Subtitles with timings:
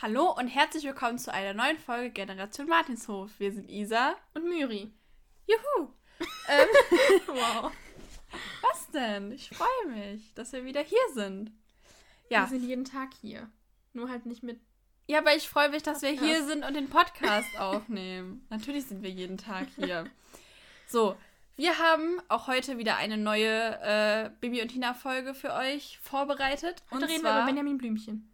[0.00, 3.32] Hallo und herzlich willkommen zu einer neuen Folge Generation Martinshof.
[3.38, 4.92] Wir sind Isa und Myri.
[5.44, 5.88] Juhu!
[6.48, 6.68] ähm,
[7.26, 7.72] wow.
[8.62, 9.32] Was denn?
[9.32, 11.50] Ich freue mich, dass wir wieder hier sind.
[12.30, 12.42] Ja.
[12.42, 13.50] Wir sind jeden Tag hier.
[13.92, 14.60] Nur halt nicht mit.
[15.08, 16.20] Ja, aber ich freue mich, dass Podcast.
[16.22, 18.46] wir hier sind und den Podcast aufnehmen.
[18.50, 20.04] Natürlich sind wir jeden Tag hier.
[20.86, 21.16] So,
[21.56, 26.84] wir haben auch heute wieder eine neue äh, Bibi und Tina Folge für euch vorbereitet.
[26.92, 27.34] Heute und reden zwar...
[27.34, 28.32] wir über Benjamin Blümchen.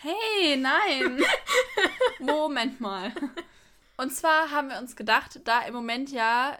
[0.00, 1.20] Hey, nein.
[2.20, 3.12] Moment mal.
[3.96, 6.56] Und zwar haben wir uns gedacht, da im Moment ja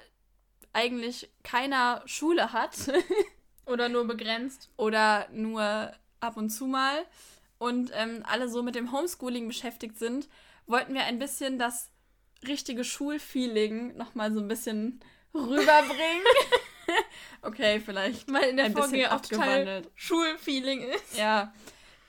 [0.73, 2.77] eigentlich keiner Schule hat.
[3.66, 4.70] oder nur begrenzt.
[4.77, 7.06] Oder nur ab und zu mal.
[7.59, 10.29] Und ähm, alle so mit dem Homeschooling beschäftigt sind,
[10.66, 11.93] wollten wir ein bisschen das
[12.45, 14.98] richtige Schulfeeling nochmal so ein bisschen
[15.32, 16.24] rüberbringen.
[17.43, 19.91] okay, vielleicht mal in der ein Folge bisschen abgewandelt.
[19.95, 21.16] Schulfeeling ist.
[21.16, 21.52] Ja,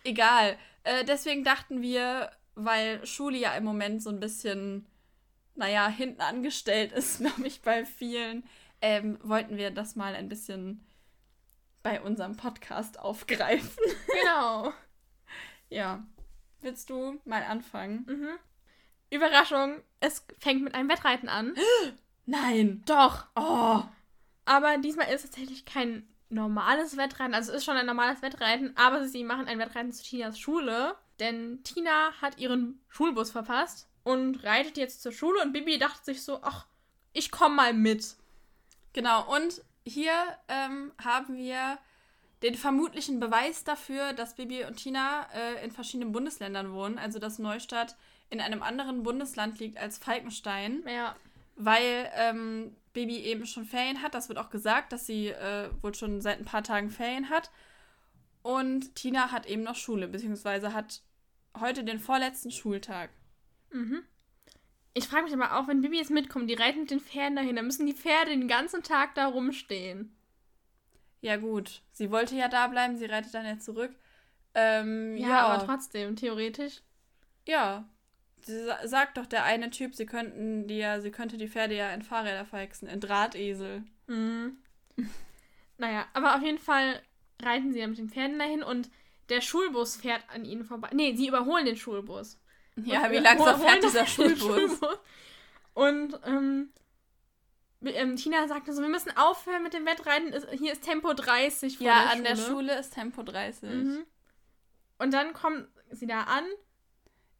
[0.03, 0.57] egal.
[0.89, 4.87] Äh, deswegen dachten wir, weil Schule ja im Moment so ein bisschen,
[5.53, 8.43] naja, hinten angestellt ist, glaube ich, bei vielen,
[8.81, 10.83] ähm, wollten wir das mal ein bisschen
[11.83, 13.69] bei unserem Podcast aufgreifen.
[14.21, 14.73] Genau.
[15.69, 16.03] ja.
[16.61, 18.05] Willst du mal anfangen?
[18.07, 18.29] Mhm.
[19.11, 21.55] Überraschung, es fängt mit einem Wettreiten an.
[22.25, 22.81] Nein.
[22.87, 23.27] Doch.
[23.35, 23.83] Oh.
[24.45, 27.33] Aber diesmal ist es tatsächlich kein normales Wettreiten.
[27.33, 30.95] Also es ist schon ein normales Wettreiten, aber sie machen ein Wettreiten zu Tinas Schule.
[31.19, 36.23] Denn Tina hat ihren Schulbus verpasst und reitet jetzt zur Schule und Bibi dachte sich
[36.23, 36.65] so, ach,
[37.11, 38.15] ich komme mal mit.
[38.93, 40.13] Genau, und hier
[40.47, 41.77] ähm, haben wir
[42.41, 46.97] den vermutlichen Beweis dafür, dass Bibi und Tina äh, in verschiedenen Bundesländern wohnen.
[46.97, 47.97] Also dass Neustadt
[48.29, 50.83] in einem anderen Bundesland liegt als Falkenstein.
[50.87, 51.15] Ja.
[51.55, 54.13] Weil ähm, Baby eben schon Ferien hat.
[54.13, 57.49] Das wird auch gesagt, dass sie äh, wohl schon seit ein paar Tagen Ferien hat.
[58.41, 61.01] Und Tina hat eben noch Schule, beziehungsweise hat
[61.57, 63.11] heute den vorletzten Schultag.
[63.71, 64.03] Mhm.
[64.93, 67.55] Ich frage mich aber auch, wenn Bibi jetzt mitkommt, die reiten mit den Pferden dahin,
[67.55, 70.13] dann müssen die Pferde den ganzen Tag da rumstehen.
[71.21, 71.81] Ja, gut.
[71.93, 73.95] Sie wollte ja da bleiben, sie reitet dann ja zurück.
[74.55, 76.81] Ähm, ja, ja, aber trotzdem, theoretisch.
[77.47, 77.87] Ja,
[78.45, 82.01] sagt doch der eine Typ, sie könnten die ja, sie könnte die Pferde ja in
[82.01, 83.83] Fahrräder verhexen, in Drahtesel.
[84.07, 84.57] Mhm.
[85.77, 87.01] naja, aber auf jeden Fall
[87.41, 88.89] reiten sie ja mit den Pferden dahin und
[89.29, 90.89] der Schulbus fährt an ihnen vorbei.
[90.93, 92.39] Nee, sie überholen den Schulbus.
[92.75, 94.39] Ja, und wie langsam fährt dieser Schulbus?
[94.39, 94.99] Schulbus?
[95.73, 96.73] Und ähm,
[97.81, 100.33] ähm, Tina sagte so, wir müssen aufhören mit dem Wettreiten.
[100.57, 103.69] Hier ist Tempo 30 vor Ja, der an der Schule ist Tempo 30.
[103.69, 104.05] Mhm.
[104.97, 106.45] Und dann kommt sie da an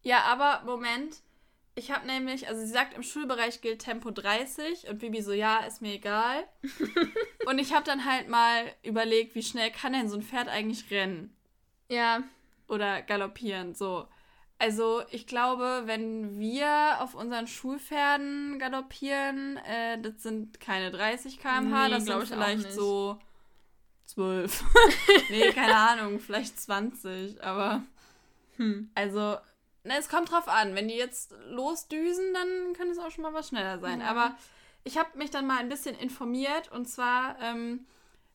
[0.01, 1.17] ja, aber Moment.
[1.75, 5.59] Ich habe nämlich, also sie sagt, im Schulbereich gilt Tempo 30 und Bibi so, ja,
[5.59, 6.43] ist mir egal.
[7.45, 10.91] und ich habe dann halt mal überlegt, wie schnell kann denn so ein Pferd eigentlich
[10.91, 11.33] rennen?
[11.87, 12.23] Ja.
[12.67, 14.07] Oder galoppieren, so.
[14.57, 21.87] Also ich glaube, wenn wir auf unseren Schulpferden galoppieren, äh, das sind keine 30 km/h,
[21.87, 23.17] nee, das sind vielleicht so
[24.07, 24.65] 12.
[25.29, 27.83] nee, keine Ahnung, vielleicht 20, aber
[28.57, 28.91] hm.
[28.95, 29.37] also
[29.83, 30.75] na, es kommt drauf an.
[30.75, 34.01] Wenn die jetzt losdüsen, dann kann es auch schon mal was schneller sein.
[34.01, 34.07] Ja.
[34.07, 34.35] Aber
[34.83, 37.85] ich habe mich dann mal ein bisschen informiert und zwar ähm,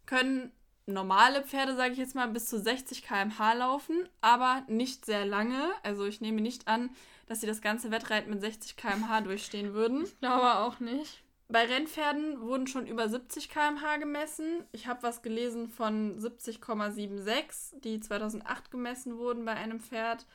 [0.06, 0.52] können
[0.86, 5.72] normale Pferde, sage ich jetzt mal, bis zu 60 km/h laufen, aber nicht sehr lange.
[5.82, 6.90] Also ich nehme nicht an,
[7.26, 10.04] dass sie das ganze Wettreiten mit 60 km/h durchstehen würden.
[10.04, 11.22] Ich glaube auch nicht.
[11.48, 14.64] Bei Rennpferden wurden schon über 70 km/h gemessen.
[14.72, 20.26] Ich habe was gelesen von 70,76, die 2008 gemessen wurden bei einem Pferd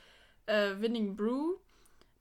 [0.49, 1.55] äh, Winning Brew.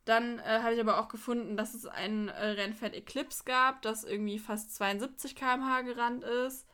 [0.04, 4.04] Dann äh, habe ich aber auch gefunden, dass es ein äh, Rennpferd Eclipse gab, das
[4.04, 6.66] irgendwie fast 72 km/h gerannt ist.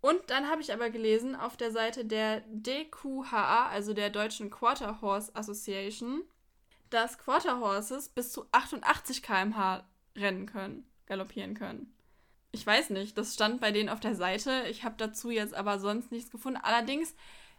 [0.00, 5.00] Und dann habe ich aber gelesen auf der Seite der DQHA, also der Deutschen Quarter
[5.00, 6.22] Horse Association,
[6.90, 9.84] dass Quarter Horses bis zu 88 km/h
[10.16, 11.94] rennen können, galoppieren können.
[12.52, 14.64] Ich weiß nicht, das stand bei denen auf der Seite.
[14.70, 16.60] Ich habe dazu jetzt aber sonst nichts gefunden.
[16.62, 17.14] Allerdings,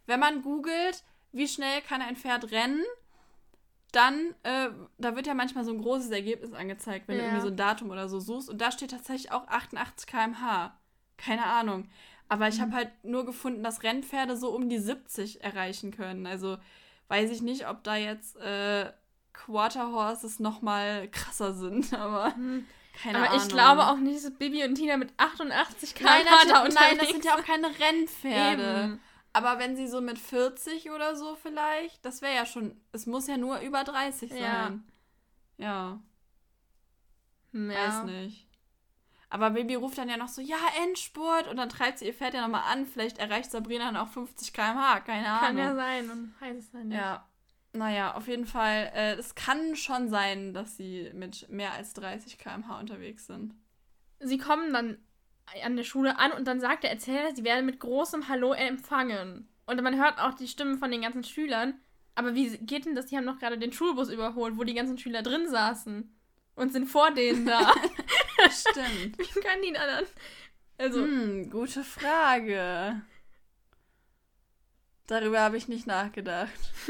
[0.06, 2.82] wenn man googelt, wie schnell kann ein Pferd rennen,
[3.96, 7.24] dann, äh, da wird ja manchmal so ein großes Ergebnis angezeigt, wenn ja.
[7.24, 8.50] du irgendwie so ein Datum oder so suchst.
[8.50, 10.78] Und da steht tatsächlich auch 88 km/h.
[11.18, 11.88] Keine Ahnung.
[12.28, 12.62] Aber ich mhm.
[12.64, 16.28] habe halt nur gefunden, dass Rennpferde so um die 70 erreichen können.
[16.28, 16.58] Also
[17.08, 18.92] weiß ich nicht, ob da jetzt äh,
[19.34, 22.36] Quarter Horses nochmal krasser sind, aber.
[22.36, 22.66] Mhm.
[23.02, 23.42] Keine aber Ahnung.
[23.42, 27.10] ich glaube auch nicht, dass Bibi und Tina mit 88 km/h nein, da Nein, das
[27.10, 28.84] sind ja auch keine Rennpferde.
[28.84, 29.00] Eben.
[29.36, 33.28] Aber wenn sie so mit 40 oder so vielleicht, das wäre ja schon, es muss
[33.28, 34.42] ja nur über 30 sein.
[34.42, 34.80] Ja.
[35.58, 36.00] Ja.
[37.52, 37.78] Hm, ja.
[37.78, 38.48] Weiß nicht.
[39.30, 40.56] Aber Baby ruft dann ja noch so, ja,
[40.86, 41.50] Endspurt.
[41.50, 42.86] Und dann treibt sie ihr Pferd ja nochmal an.
[42.86, 45.02] Vielleicht erreicht Sabrina dann auch 50 km/h.
[45.02, 45.42] Keine Ahnung.
[45.42, 46.10] Kann ja sein.
[46.10, 46.98] Und heißt es dann nicht.
[46.98, 47.28] Ja.
[47.74, 52.38] Naja, auf jeden Fall, äh, es kann schon sein, dass sie mit mehr als 30
[52.38, 53.54] km/h unterwegs sind.
[54.22, 54.98] Sie kommen dann
[55.64, 59.48] an der Schule an und dann sagt der Erzähler, sie werden mit großem Hallo empfangen.
[59.66, 61.80] Und man hört auch die Stimmen von den ganzen Schülern.
[62.16, 63.08] Aber wie geht denn das?
[63.08, 66.12] Die haben doch gerade den Schulbus überholt, wo die ganzen Schüler drin saßen.
[66.56, 67.74] Und sind vor denen da.
[68.50, 69.18] Stimmt.
[69.18, 70.06] wie können die da dann?
[70.78, 73.02] Also, Hm, gute Frage.
[75.08, 76.52] Darüber habe ich nicht nachgedacht.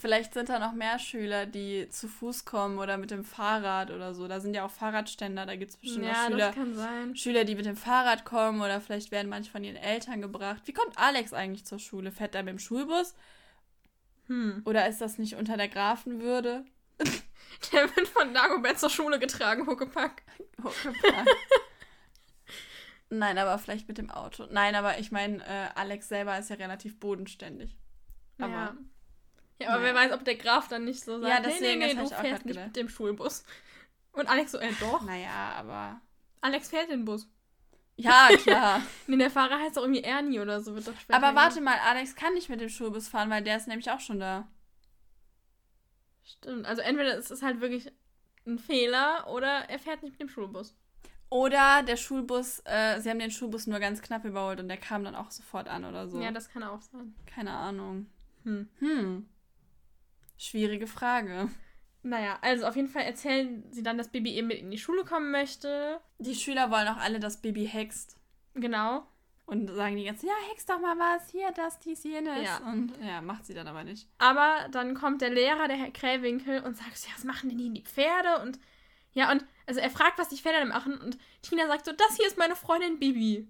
[0.00, 4.14] Vielleicht sind da noch mehr Schüler, die zu Fuß kommen oder mit dem Fahrrad oder
[4.14, 4.28] so.
[4.28, 7.16] Da sind ja auch Fahrradständer, da gibt es bestimmt ja, auch Schüler, das kann sein.
[7.16, 10.62] Schüler, die mit dem Fahrrad kommen oder vielleicht werden manche von ihren Eltern gebracht.
[10.64, 12.12] Wie kommt Alex eigentlich zur Schule?
[12.12, 13.14] Fährt er mit dem Schulbus?
[14.28, 14.62] Hm.
[14.64, 16.64] Oder ist das nicht unter der Grafenwürde?
[17.72, 20.22] Der wird von Dagobert zur Schule getragen, Huckepack.
[20.62, 21.26] Huckepack.
[23.10, 24.46] Nein, aber vielleicht mit dem Auto.
[24.50, 27.76] Nein, aber ich meine, äh, Alex selber ist ja relativ bodenständig.
[28.38, 28.76] Aber ja.
[29.60, 29.86] Ja, aber Ja.
[29.86, 32.08] wer weiß, ob der Graf dann nicht so sagt, Ja, deswegen, nee, nee, nee, du
[32.08, 33.44] fährst nicht mit dem Schulbus.
[34.12, 35.02] Und Alex so, äh, doch.
[35.02, 36.00] naja, aber.
[36.40, 37.28] Alex fährt den Bus.
[37.96, 38.82] Ja, klar.
[39.06, 41.16] Nee, der Fahrer heißt doch irgendwie Ernie oder so, wird doch später.
[41.22, 44.00] aber warte mal, Alex kann nicht mit dem Schulbus fahren, weil der ist nämlich auch
[44.00, 44.48] schon da.
[46.24, 47.92] Stimmt, also entweder ist es halt wirklich
[48.46, 50.74] ein Fehler oder er fährt nicht mit dem Schulbus.
[51.28, 55.04] Oder der Schulbus, äh, sie haben den Schulbus nur ganz knapp überholt und der kam
[55.04, 56.20] dann auch sofort an oder so.
[56.20, 57.14] Ja, das kann auch sein.
[57.26, 58.06] Keine Ahnung.
[58.44, 58.68] Hm.
[58.78, 59.28] Hm.
[60.40, 61.50] Schwierige Frage.
[62.02, 65.04] Naja, also auf jeden Fall erzählen sie dann, dass Baby eben mit in die Schule
[65.04, 66.00] kommen möchte.
[66.18, 68.16] Die Schüler wollen auch alle, dass Baby hext.
[68.54, 69.06] Genau.
[69.44, 72.42] Und sagen die ganze, ja, hex doch mal was, hier, das, dies, jenes.
[72.42, 72.56] Ja.
[72.66, 74.08] Und ja, macht sie dann aber nicht.
[74.16, 77.68] Aber dann kommt der Lehrer, der Herr Krähwinkel, und sagt ja, was machen denn die,
[77.74, 78.40] die Pferde?
[78.42, 78.58] Und
[79.12, 80.96] ja, und also er fragt, was die Pferde machen.
[80.98, 83.46] Und Tina sagt so, das hier ist meine Freundin Bibi.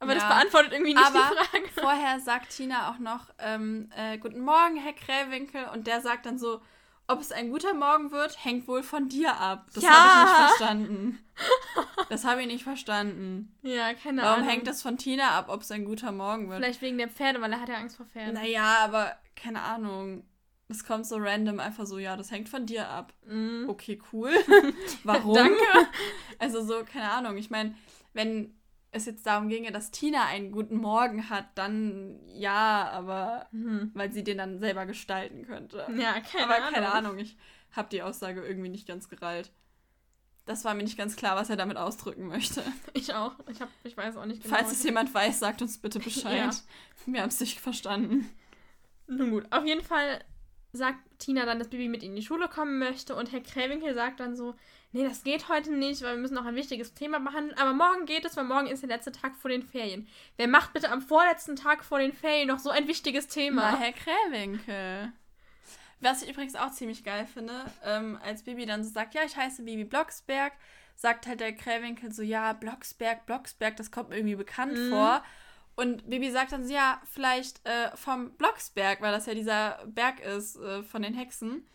[0.00, 0.28] Aber das Ja.
[0.28, 1.68] beantwortet irgendwie nicht Aber die Frage.
[1.80, 5.66] Vorher sagt Tina auch noch, ähm, äh, guten Morgen, Herr Krähwinkel.
[5.72, 6.60] Und der sagt dann so,
[7.08, 9.66] ob es ein guter Morgen wird, hängt wohl von dir ab.
[9.74, 9.90] Das Ja.
[9.90, 11.18] habe ich nicht verstanden.
[12.10, 13.56] Das habe ich nicht verstanden.
[13.62, 14.48] Ja, keine Warum Ahnung.
[14.48, 16.58] hängt das von Tina ab, ob es ein guter Morgen wird?
[16.60, 18.34] Vielleicht wegen der Pferde, weil er hat ja Angst vor Pferden.
[18.34, 20.24] Naja, aber keine Ahnung.
[20.68, 23.14] Das kommt so random einfach so, ja, das hängt von dir ab.
[23.26, 23.64] Mhm.
[23.68, 24.30] Okay, cool.
[25.02, 25.34] Warum?
[25.34, 25.56] Danke.
[26.38, 27.38] Also so, keine Ahnung.
[27.38, 27.74] Ich meine,
[28.12, 28.54] wenn
[28.98, 33.90] es jetzt darum ginge, dass Tina einen guten Morgen hat, dann ja, aber Mhm.
[33.94, 35.86] weil sie den dann selber gestalten könnte.
[35.96, 36.72] Ja, keine aber Ahnung.
[36.74, 37.36] keine Ahnung, ich
[37.72, 39.52] habe die Aussage irgendwie nicht ganz gereilt.
[40.46, 42.62] Das war mir nicht ganz klar, was er damit ausdrücken möchte.
[42.94, 43.32] Ich auch.
[43.50, 44.54] Ich, hab, ich weiß auch nicht genau.
[44.56, 46.36] Falls es jemand weiß, sagt uns bitte Bescheid.
[46.36, 46.50] Ja.
[47.06, 48.28] Wir haben es nicht verstanden.
[49.06, 50.24] Nun gut, auf jeden Fall
[50.72, 54.20] sagt Tina dann, dass Bibi mit in die Schule kommen möchte und Herr Kräwinkel sagt
[54.20, 54.54] dann so,
[54.92, 58.04] nee, das geht heute nicht, weil wir müssen noch ein wichtiges Thema behandeln, aber morgen
[58.06, 60.06] geht es, weil morgen ist der letzte Tag vor den Ferien.
[60.36, 63.72] Wer macht bitte am vorletzten Tag vor den Ferien noch so ein wichtiges Thema?
[63.72, 65.12] Na, Herr Krähwinkel.
[66.00, 69.36] Was ich übrigens auch ziemlich geil finde, ähm, als Bibi dann so sagt, ja, ich
[69.36, 70.52] heiße Bibi Blocksberg,
[70.94, 74.90] sagt halt der Krähwinkel so, ja, Blocksberg, Blocksberg, das kommt mir irgendwie bekannt Mhm.
[74.90, 75.24] vor.
[75.78, 80.18] Und Bibi sagt dann so, ja, vielleicht äh, vom Blocksberg, weil das ja dieser Berg
[80.18, 81.68] ist äh, von den Hexen.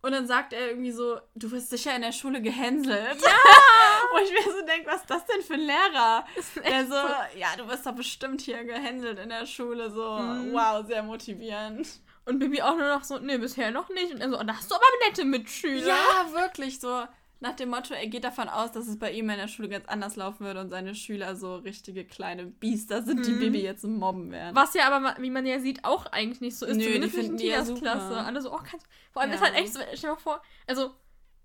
[0.00, 3.20] Und dann sagt er irgendwie so, du wirst sicher in der Schule gehänselt.
[3.22, 3.30] Ja!
[4.12, 6.24] Wo ich mir so denke, was ist das denn für ein Lehrer?
[6.66, 6.94] Der so,
[7.38, 9.90] ja, du wirst doch bestimmt hier gehänselt in der Schule.
[9.90, 10.52] So, Mhm.
[10.54, 11.86] wow, sehr motivierend.
[12.24, 14.14] Und Bibi auch nur noch so, nee, bisher noch nicht.
[14.14, 15.88] Und er so, oh, da hast du aber nette Mitschüler.
[15.88, 17.04] Ja, wirklich so.
[17.44, 19.84] Nach dem Motto, er geht davon aus, dass es bei ihm in der Schule ganz
[19.86, 23.38] anders laufen würde und seine Schüler so richtige kleine Biester sind, die Mhm.
[23.38, 24.56] Bibi jetzt mobben werden.
[24.56, 26.76] Was ja aber, wie man ja sieht, auch eigentlich nicht so ist.
[26.76, 27.62] Nö, die Zumindest nicht in finden die ja.
[27.78, 28.16] Klasse.
[28.16, 29.36] Alle so, oh, kannst Vor allem Ja.
[29.36, 30.94] ist halt echt so, stell dir mal vor, also,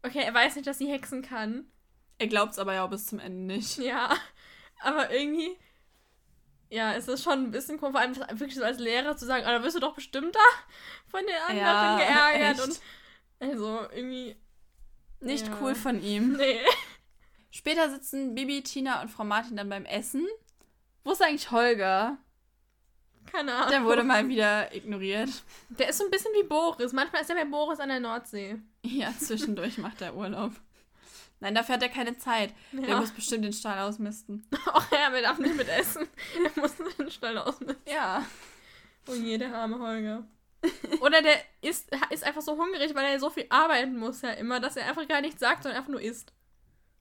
[0.04, 1.66] okay, er weiß nicht, dass sie hexen kann.
[2.18, 3.78] Er glaubt es aber ja auch bis zum Ende nicht.
[3.80, 4.16] Ja,
[4.82, 5.58] aber irgendwie,
[6.70, 9.44] ja, es ist schon ein bisschen komisch, vor allem wirklich so als Lehrer zu sagen,
[9.46, 10.40] oh, da wirst du doch bestimmt da
[11.08, 12.58] von den anderen Ja, geärgert.
[12.60, 12.68] echt.
[12.68, 12.80] Und
[13.52, 14.36] also irgendwie,
[15.22, 15.58] Nicht Ja.
[15.62, 16.34] cool von ihm.
[16.38, 16.60] nee.
[17.52, 20.26] Später sitzen Bibi, Tina und Frau Martin dann beim Essen.
[21.04, 22.18] Wo ist eigentlich Holger?
[23.32, 23.70] Keine Ahnung.
[23.70, 25.30] Der wurde mal wieder ignoriert.
[25.70, 26.94] Der ist so ein bisschen wie Boris.
[26.94, 28.58] Manchmal ist er bei Boris an der Nordsee.
[28.84, 30.54] Ja, zwischendurch macht er Urlaub.
[31.42, 32.54] Nein, dafür hat er keine Zeit.
[32.72, 33.00] Der Ja.
[33.00, 34.46] muss bestimmt den Stall ausmisten.
[34.66, 36.08] Ach ja, wir darf nicht mit essen.
[36.56, 37.78] Er muss den Stall ausmisten.
[37.88, 38.26] Ja.
[39.08, 40.28] Oh je, der arme Holger.
[41.02, 44.60] Oder der ist, ist einfach so hungrig, weil er so viel arbeiten muss ja immer,
[44.60, 46.34] dass er einfach gar nichts sagt, sondern einfach nur isst.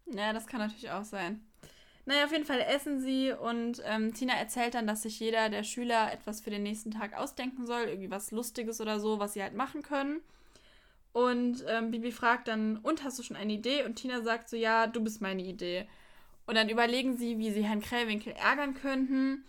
[0.07, 1.45] Ja, das kann natürlich auch sein.
[2.07, 5.63] Naja, auf jeden Fall essen sie und ähm, Tina erzählt dann, dass sich jeder der
[5.63, 9.43] Schüler etwas für den nächsten Tag ausdenken soll, irgendwie was Lustiges oder so, was sie
[9.43, 10.23] halt machen können.
[11.13, 13.85] Und ähm, Bibi fragt dann, und hast du schon eine Idee?
[13.85, 15.87] Und Tina sagt so, ja, du bist meine Idee.
[16.47, 19.45] Und dann überlegen sie, wie sie Herrn Krähwinkel ärgern könnten.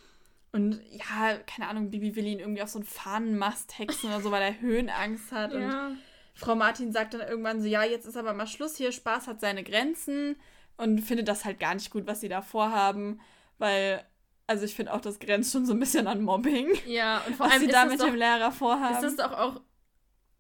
[0.52, 4.32] Und ja, keine Ahnung, Bibi will ihn irgendwie auf so einen Fahnenmast hexen oder so,
[4.32, 5.54] weil er Höhenangst hat.
[5.54, 5.88] Ja.
[5.88, 6.00] Und
[6.34, 9.42] Frau Martin sagt dann irgendwann so, ja, jetzt ist aber mal Schluss hier, Spaß hat
[9.42, 10.38] seine Grenzen
[10.78, 13.20] und findet das halt gar nicht gut, was sie da vorhaben,
[13.58, 14.04] weil,
[14.48, 16.70] also ich finde auch, das grenzt schon so ein bisschen an Mobbing.
[16.88, 18.96] Ja, und vor was allem sie da mit doch, dem Lehrer vorhaben.
[18.96, 19.62] Ist das doch auch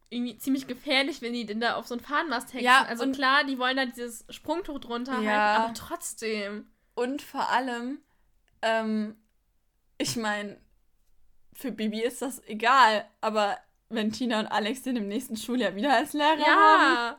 [0.10, 2.66] irgendwie ziemlich gefährlich, wenn die denn da auf so einen Fahnenmast hexen.
[2.66, 6.68] Ja, also klar, die wollen da dieses Sprungtuch drunter ja, halten, aber trotzdem.
[6.96, 8.00] Und vor allem,
[8.62, 9.16] ähm,
[10.00, 10.58] ich meine,
[11.53, 13.58] für Bibi ist das egal, aber
[13.89, 17.15] wenn Tina und Alex den im nächsten Schuljahr wieder als Lehrer ja, haben.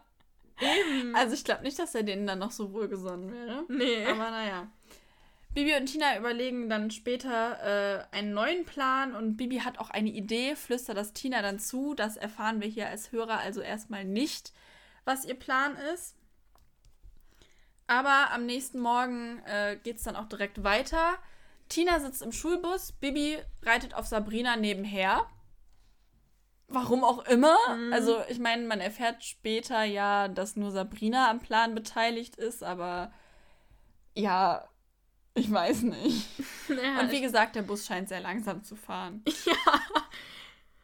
[0.60, 1.14] Eben.
[1.14, 3.64] Also ich glaube nicht, dass er denen dann noch so wohlgesonnen wäre.
[3.68, 4.04] Nee.
[4.06, 4.68] Aber naja.
[5.52, 10.10] Bibi und Tina überlegen dann später äh, einen neuen Plan und Bibi hat auch eine
[10.10, 11.94] Idee, flüstert das Tina dann zu.
[11.94, 14.52] Das erfahren wir hier als Hörer also erstmal nicht,
[15.04, 16.16] was ihr Plan ist.
[17.88, 21.18] Aber am nächsten Morgen äh, geht es dann auch direkt weiter.
[21.70, 25.26] Tina sitzt im Schulbus, Bibi reitet auf Sabrina nebenher.
[26.68, 27.56] Warum auch immer.
[27.74, 27.92] Mhm.
[27.92, 33.12] Also, ich meine, man erfährt später ja, dass nur Sabrina am Plan beteiligt ist, aber
[34.14, 34.68] ja,
[35.34, 36.28] ich weiß nicht.
[36.68, 39.24] Ja, und wie gesagt, der Bus scheint sehr langsam zu fahren.
[39.46, 39.80] Ja.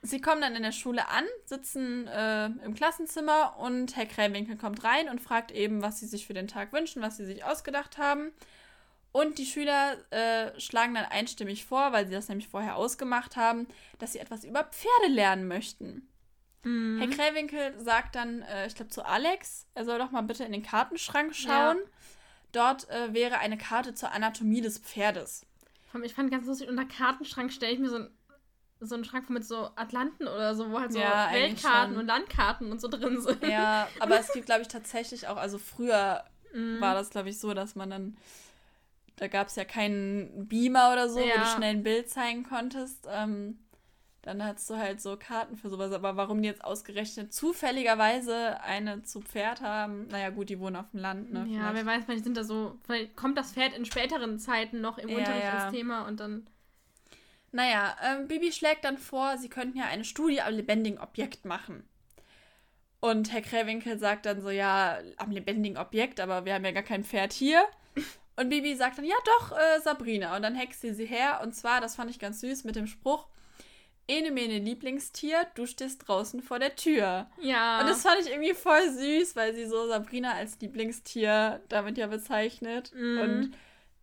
[0.02, 4.85] Sie kommen dann in der Schule an, sitzen äh, im Klassenzimmer und Herr Krämwinkel kommt
[4.85, 7.99] rein und fragt eben, was sie sich für den Tag wünschen, was sie sich ausgedacht
[7.99, 8.33] haben.
[9.13, 13.67] Und die Schüler äh, schlagen dann einstimmig vor, weil sie das nämlich vorher ausgemacht haben,
[13.99, 16.09] dass sie etwas über Pferde lernen möchten.
[16.67, 16.99] Mhm.
[16.99, 20.53] Herr Kräwinkel sagt dann, äh, ich glaube, zu Alex, er soll doch mal bitte in
[20.53, 21.79] den Kartenschrank schauen.
[21.79, 21.91] Ja.
[22.53, 25.47] Dort äh, wäre eine Karte zur Anatomie des Pferdes.
[26.03, 28.11] Ich fand ganz lustig, unter Kartenschrank stelle ich mir so, ein,
[28.81, 32.71] so einen Schrank mit so Atlanten oder so, wo halt so ja, Weltkarten und Landkarten
[32.71, 33.43] und so drin sind.
[33.45, 36.81] Ja, aber es gibt, glaube ich, tatsächlich auch, also früher mhm.
[36.81, 38.17] war das, glaube ich, so, dass man dann
[39.16, 41.35] da gab es ja keinen Beamer oder so, ja.
[41.35, 43.06] wo du schnell ein Bild zeigen konntest.
[43.11, 43.58] Ähm,
[44.26, 45.92] dann hattest du halt so Karten für sowas.
[45.92, 50.90] Aber warum die jetzt ausgerechnet zufälligerweise eine zu Pferd haben, naja, gut, die wohnen auf
[50.90, 51.46] dem Land, ne?
[51.49, 51.75] Ja, vielleicht.
[51.75, 55.08] wer weiß, vielleicht sind da so, vielleicht kommt das Pferd in späteren Zeiten noch im
[55.08, 55.64] ja, Unterricht ja.
[55.64, 56.46] als Thema und dann.
[57.52, 61.88] Naja, ähm, Bibi schlägt dann vor, sie könnten ja eine Studie am lebendigen Objekt machen.
[62.99, 66.82] Und Herr Kräwinkel sagt dann so, ja, am lebendigen Objekt, aber wir haben ja gar
[66.82, 67.62] kein Pferd hier.
[68.37, 70.37] Und Bibi sagt dann, ja doch, äh, Sabrina.
[70.37, 71.40] Und dann hext sie sie her.
[71.43, 73.28] Und zwar, das fand ich ganz süß, mit dem Spruch,
[74.09, 77.28] Ene mene Lieblingstier, du stehst draußen vor der Tür.
[77.40, 77.81] Ja.
[77.81, 82.07] Und das fand ich irgendwie voll süß, weil sie so Sabrina als Lieblingstier damit ja
[82.07, 82.93] bezeichnet.
[82.95, 83.21] Mhm.
[83.21, 83.50] Und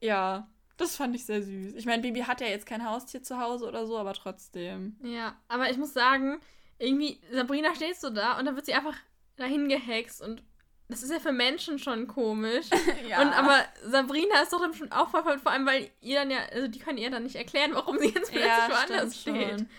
[0.01, 1.75] ja, das fand ich sehr süß.
[1.75, 4.97] Ich meine, Bibi hat ja jetzt kein Haustier zu Hause oder so, aber trotzdem.
[5.03, 6.41] Ja, aber ich muss sagen,
[6.79, 8.97] irgendwie, Sabrina steht so da und dann wird sie einfach
[9.37, 10.43] dahin gehext und
[10.89, 12.67] das ist ja für Menschen schon komisch.
[13.09, 13.21] ja.
[13.21, 16.39] Und aber Sabrina ist doch dann schon auch voll, vor allem, weil ihr dann ja,
[16.51, 19.59] also die können ihr dann nicht erklären, warum sie jetzt plötzlich ja, woanders steht.
[19.59, 19.69] Schon.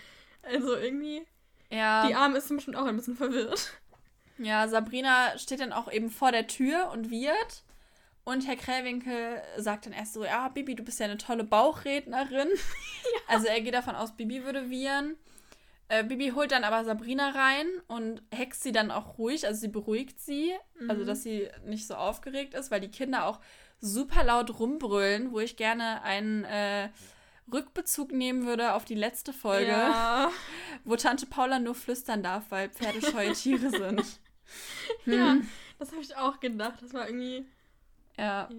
[0.43, 1.25] Also irgendwie.
[1.69, 2.07] Ja.
[2.07, 3.71] Die Arme ist bestimmt auch ein bisschen verwirrt.
[4.37, 7.63] Ja, Sabrina steht dann auch eben vor der Tür und wird.
[8.23, 12.49] Und Herr Kräwinkel sagt dann erst so: Ja, Bibi, du bist ja eine tolle Bauchrednerin.
[12.49, 13.19] ja.
[13.27, 15.15] Also er geht davon aus, Bibi würde wiehern.
[15.87, 19.67] Äh, Bibi holt dann aber Sabrina rein und hext sie dann auch ruhig, also sie
[19.67, 20.89] beruhigt sie, also mhm.
[20.89, 23.39] also dass sie nicht so aufgeregt ist, weil die Kinder auch
[23.79, 26.89] super laut rumbrüllen, wo ich gerne einen äh,
[27.51, 30.31] Rückbezug nehmen würde auf die letzte Folge, ja.
[30.85, 34.03] wo Tante Paula nur flüstern darf, weil Pferde scheue Tiere sind.
[35.05, 35.13] Hm.
[35.13, 35.37] Ja,
[35.79, 36.79] das habe ich auch gedacht.
[36.79, 37.47] Das war irgendwie.
[38.15, 38.47] Ja.
[38.47, 38.49] ja.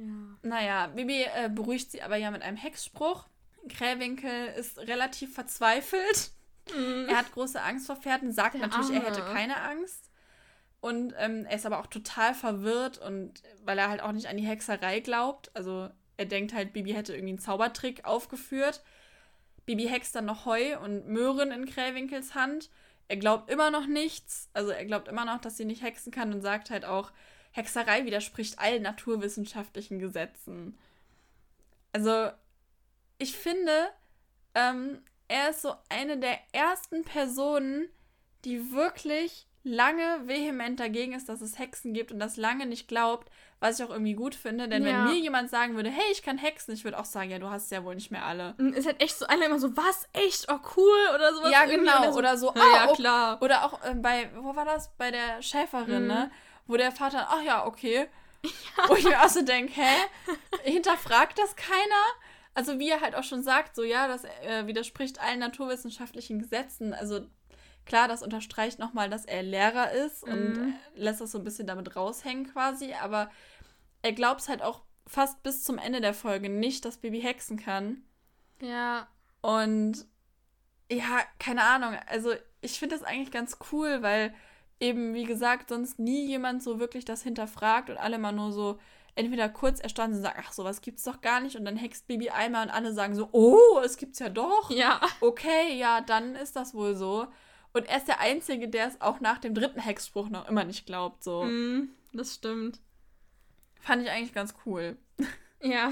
[0.42, 3.24] Naja, Bibi äh, beruhigt sie aber ja mit einem Hexspruch.
[3.68, 6.32] Krähwinkel ist relativ verzweifelt
[6.74, 7.06] Mhm.
[7.08, 9.00] Er hat große Angst vor Pferden, sagt Der natürlich, Arme.
[9.04, 10.10] er hätte keine Angst.
[10.80, 14.36] Und ähm, er ist aber auch total verwirrt und weil er halt auch nicht an
[14.36, 15.50] die Hexerei glaubt.
[15.54, 18.82] Also er denkt halt, Bibi hätte irgendwie einen Zaubertrick aufgeführt.
[19.64, 22.70] Bibi hext dann noch Heu und Möhren in Krähwinkels Hand.
[23.08, 24.48] Er glaubt immer noch nichts.
[24.52, 27.12] Also er glaubt immer noch, dass sie nicht hexen kann und sagt halt auch,
[27.52, 30.78] Hexerei widerspricht allen naturwissenschaftlichen Gesetzen.
[31.92, 32.30] Also
[33.18, 33.88] ich finde,
[34.54, 37.88] ähm, er ist so eine der ersten Personen,
[38.44, 43.28] die wirklich lange vehement dagegen ist, dass es Hexen gibt und das lange nicht glaubt,
[43.58, 44.68] was ich auch irgendwie gut finde.
[44.68, 44.88] Denn ja.
[44.88, 47.50] wenn mir jemand sagen würde, hey, ich kann Hexen, ich würde auch sagen, ja, du
[47.50, 48.54] hast ja wohl nicht mehr alle.
[48.76, 51.50] Es hat echt so alle immer so, was, echt, oh cool oder sowas.
[51.50, 51.98] Ja, genau.
[51.98, 53.42] Oder so, oder so ah, ja, klar.
[53.42, 54.92] Oder auch äh, bei, wo war das?
[54.96, 56.08] Bei der Schäferin, mhm.
[56.08, 56.30] ne?
[56.68, 58.08] Wo der Vater, ach ja, okay.
[58.42, 58.50] Ja.
[58.88, 59.96] Wo ich mir auch so denke, hä?
[60.62, 62.04] Hinterfragt das keiner?
[62.56, 66.94] Also wie er halt auch schon sagt, so ja, das äh, widerspricht allen naturwissenschaftlichen Gesetzen.
[66.94, 67.20] Also
[67.84, 70.32] klar, das unterstreicht nochmal, dass er Lehrer ist mhm.
[70.32, 73.30] und lässt das so ein bisschen damit raushängen quasi, aber
[74.00, 78.02] er glaubt halt auch fast bis zum Ende der Folge nicht, dass Baby hexen kann.
[78.62, 79.06] Ja.
[79.42, 80.06] Und
[80.90, 81.94] ja, keine Ahnung.
[82.06, 82.32] Also
[82.62, 84.34] ich finde das eigentlich ganz cool, weil
[84.80, 88.78] eben, wie gesagt, sonst nie jemand so wirklich das hinterfragt und alle mal nur so
[89.16, 91.56] entweder kurz erstaunt und sagen, ach, sowas gibt's doch gar nicht.
[91.56, 94.70] Und dann hext Baby einmal und alle sagen so, oh, es gibt's ja doch.
[94.70, 95.00] Ja.
[95.20, 97.26] Okay, ja, dann ist das wohl so.
[97.72, 100.86] Und er ist der Einzige, der es auch nach dem dritten Hexspruch noch immer nicht
[100.86, 101.24] glaubt.
[101.24, 101.42] So.
[101.44, 102.80] Mm, das stimmt.
[103.80, 104.96] Fand ich eigentlich ganz cool.
[105.62, 105.90] Ja.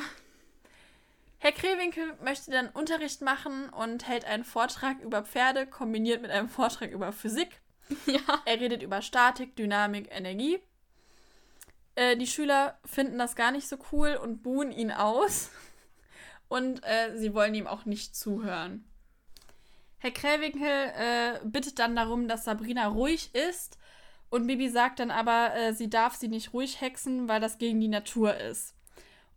[1.39, 6.51] Herr Krewinkel möchte dann Unterricht machen und hält einen Vortrag über Pferde, kombiniert mit einem
[6.51, 7.61] Vortrag über Physik.
[8.07, 8.21] Ja.
[8.45, 10.61] Er redet über Statik, Dynamik, Energie.
[11.95, 15.51] Äh, die Schüler finden das gar nicht so cool und buhen ihn aus.
[16.49, 18.85] Und äh, sie wollen ihm auch nicht zuhören.
[19.99, 23.79] Herr Kräwinkel äh, bittet dann darum, dass Sabrina ruhig ist.
[24.29, 27.81] Und Bibi sagt dann aber, äh, sie darf sie nicht ruhig hexen, weil das gegen
[27.81, 28.75] die Natur ist.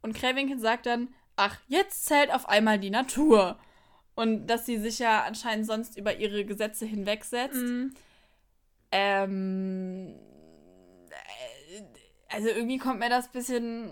[0.01, 3.57] Und Kräwinkel sagt dann, ach, jetzt zählt auf einmal die Natur.
[4.15, 7.55] Und dass sie sich ja anscheinend sonst über ihre Gesetze hinwegsetzt.
[7.55, 7.93] Mm.
[8.91, 10.36] Ähm, äh,
[12.29, 13.91] also irgendwie kommt mir das ein bisschen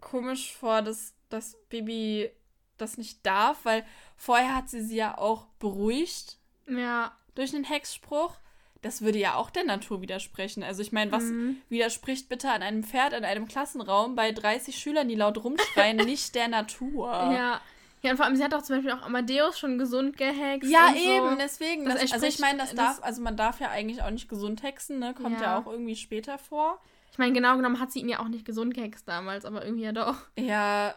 [0.00, 2.30] komisch vor, dass das Baby
[2.78, 3.84] das nicht darf, weil
[4.16, 7.12] vorher hat sie sie ja auch beruhigt Ja.
[7.34, 8.36] durch einen Hexspruch.
[8.82, 10.62] Das würde ja auch der Natur widersprechen.
[10.62, 11.60] Also ich meine, was Mhm.
[11.68, 16.34] widerspricht bitte an einem Pferd in einem Klassenraum bei 30 Schülern, die laut rumschreien, nicht
[16.34, 17.10] der Natur?
[17.12, 17.60] Ja.
[18.02, 20.70] Ja, und vor allem, sie hat auch zum Beispiel auch Amadeus schon gesund gehext.
[20.70, 21.00] Ja, und so.
[21.02, 21.84] eben, deswegen.
[21.84, 24.28] Das Das, also ich meine, das das- darf, also man darf ja eigentlich auch nicht
[24.28, 25.12] gesund hexen, ne?
[25.14, 25.58] Kommt ja, Ja.
[25.58, 26.80] auch irgendwie später vor.
[27.12, 29.84] Ich meine, genau genommen hat sie ihn ja auch nicht gesund gehext damals, aber irgendwie
[29.84, 30.16] ja doch.
[30.38, 30.94] Ja,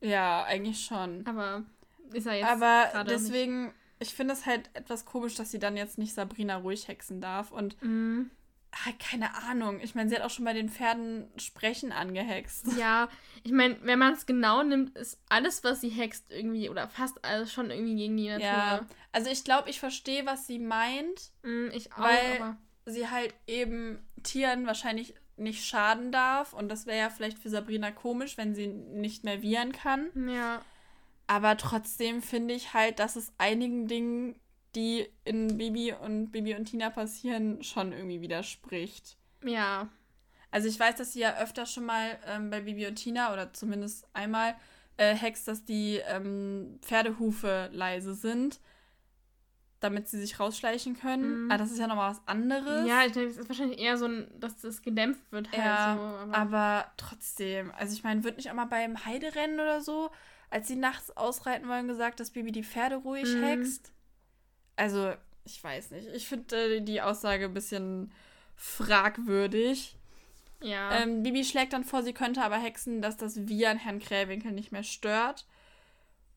[0.00, 1.26] ja, eigentlich schon.
[1.26, 1.64] Aber
[2.12, 5.98] ist er jetzt Aber deswegen, ich finde es halt etwas komisch, dass sie dann jetzt
[5.98, 7.50] nicht Sabrina ruhig hexen darf.
[7.50, 7.82] Und Nicht.
[7.82, 8.30] Mhm.
[8.84, 9.80] Ah, keine Ahnung.
[9.80, 12.66] Ich meine, sie hat auch schon bei den Pferden Sprechen angehext.
[12.78, 13.08] Ja,
[13.42, 17.24] ich meine, wenn man es genau nimmt, ist alles, was sie hext, irgendwie, oder fast
[17.24, 18.44] alles schon irgendwie gegen die Natur.
[18.46, 21.30] Ja, also ich glaube, ich verstehe, was sie meint.
[21.42, 22.56] Mm, ich auch, Weil- aber.
[22.88, 26.52] Sie halt eben Tieren wahrscheinlich nicht schaden darf.
[26.52, 30.10] Und das wäre ja vielleicht für Sabrina komisch, wenn sie nicht mehr wiehern kann.
[30.28, 30.62] Ja.
[31.26, 34.36] Aber trotzdem finde ich halt, dass es einigen Dingen,
[34.76, 39.16] die in Bibi und Bibi und Tina passieren, schon irgendwie widerspricht.
[39.44, 39.88] Ja.
[40.50, 43.52] Also ich weiß, dass sie ja öfter schon mal ähm, bei Bibi und Tina oder
[43.52, 44.54] zumindest einmal
[44.96, 48.60] äh, hext, dass die ähm, Pferdehufe leise sind,
[49.80, 51.44] damit sie sich rausschleichen können.
[51.44, 51.50] Mhm.
[51.50, 52.86] Ah, das ist ja nochmal was anderes.
[52.88, 55.94] Ja, ich denke, es ist wahrscheinlich eher so, ein, dass das gedämpft wird halt Ja,
[55.96, 56.00] so.
[56.00, 60.10] Aber, Aber trotzdem, also ich meine, wird nicht auch mal beim Heiderennen oder so,
[60.48, 63.42] als sie nachts ausreiten wollen, gesagt, dass Bibi die Pferde ruhig Mhm.
[63.42, 63.92] hext?
[64.76, 65.12] Also,
[65.44, 66.08] ich weiß nicht.
[66.14, 68.12] Ich finde äh, die Aussage ein bisschen
[68.56, 69.96] fragwürdig.
[70.62, 71.00] ja.
[71.00, 74.72] Ähm, Bibi schlägt dann vor, sie könnte aber hexen, dass das Viren Herrn Krähwinkel nicht
[74.72, 75.46] mehr stört.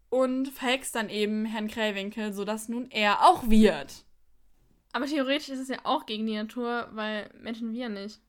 [0.09, 4.05] Und verhext dann eben Herrn Krähwinkel, sodass nun er auch wird.
[4.91, 8.19] aber theoretisch ist es ja auch gegen die Natur, weil Menschen wir nicht.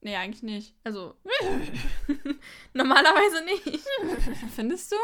[0.00, 0.74] Nee, eigentlich nicht.
[0.84, 1.16] Also.
[2.72, 3.84] normalerweise nicht.
[4.54, 4.96] Findest du?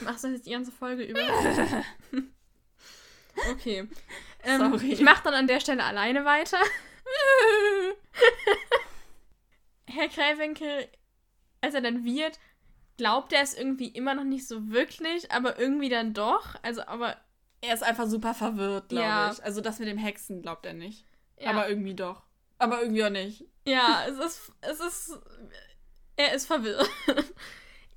[0.04, 1.20] Machst du jetzt die ganze Folge über?
[3.50, 3.88] Okay.
[4.46, 4.92] Ähm, Sorry.
[4.92, 6.58] Ich mach dann an der Stelle alleine weiter.
[9.86, 10.88] Herr Krähwinkel,
[11.62, 12.38] als er dann wird,
[12.98, 16.56] glaubt er es irgendwie immer noch nicht so wirklich, aber irgendwie dann doch.
[16.62, 17.16] Also, aber.
[17.62, 19.32] Er ist einfach super verwirrt, glaube Ja.
[19.32, 19.42] ich.
[19.42, 21.06] Also das mit dem Hexen glaubt er nicht.
[21.38, 22.22] Ja, Aber irgendwie doch.
[22.58, 23.44] Aber irgendwie auch nicht.
[23.66, 24.52] ja es ist.
[24.60, 25.18] Es ist.
[26.16, 26.88] Er ist verwirrt.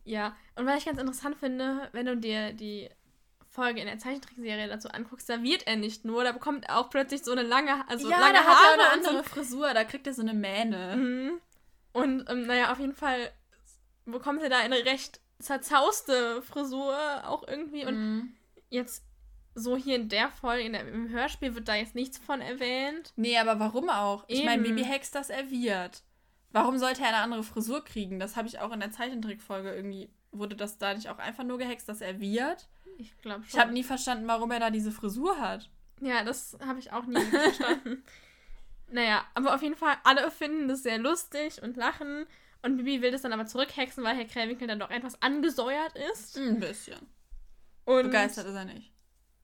[0.05, 0.35] ja.
[0.55, 2.89] Und was ich ganz interessant finde, wenn du dir die
[3.57, 6.91] Folge in der Zeichentrickserie dazu anguckst, da wird er nicht nur, da bekommt er auch
[6.91, 9.73] plötzlich so eine lange, also ja, lange da hat er Haare eine andere Frisur.
[9.73, 10.95] Da kriegt er so eine Mähne.
[10.95, 11.41] Mhm.
[11.91, 13.31] Und ähm, naja, auf jeden Fall
[14.05, 17.85] bekommt er da eine recht zerzauste Frisur auch irgendwie.
[17.85, 18.33] Und Mhm.
[18.69, 19.03] jetzt
[19.55, 23.11] so hier in der Folge, in der, im Hörspiel wird da jetzt nichts von erwähnt.
[23.15, 24.23] Nee, aber warum auch?
[24.27, 24.75] Ich meine, Eben.
[24.75, 26.03] Baby Hex, das er wird.
[26.51, 28.19] Warum sollte er eine andere Frisur kriegen?
[28.19, 30.09] Das habe ich auch in der Zeichentrickfolge irgendwie.
[30.31, 32.67] Wurde das da nicht auch einfach nur gehext, dass er wird?
[32.97, 33.49] Ich glaube schon.
[33.49, 35.69] Ich habe nie verstanden, warum er da diese Frisur hat.
[36.01, 38.03] ja, das habe ich auch nie verstanden.
[38.89, 42.25] naja, aber auf jeden Fall, alle finden das sehr lustig und lachen.
[42.63, 46.37] Und Bibi will das dann aber zurückhexen, weil Herr Krähwinkel dann doch etwas angesäuert ist.
[46.37, 46.99] Ein bisschen.
[47.85, 48.91] Und Begeistert ist er nicht.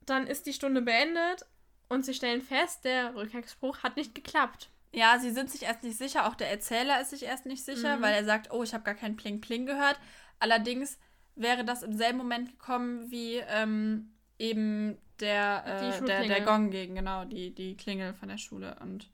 [0.06, 1.46] dann ist die Stunde beendet
[1.88, 4.68] und sie stellen fest, der Rückhexspruch hat nicht geklappt.
[4.92, 6.26] Ja, sie sind sich erst nicht sicher.
[6.26, 8.02] Auch der Erzähler ist sich erst nicht sicher, Mhm.
[8.02, 9.98] weil er sagt, oh, ich habe gar kein Pling-Pling gehört.
[10.40, 10.98] Allerdings
[11.36, 16.94] wäre das im selben Moment gekommen wie ähm, eben der, äh, der, der Gong gegen,
[16.94, 18.76] genau, die, die Klingel von der Schule.
[18.80, 19.08] Und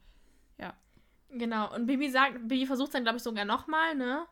[1.32, 1.72] Genau.
[1.74, 4.26] Und Bibi sagt, Bibi versucht dann, glaube ich, sogar nochmal, ne?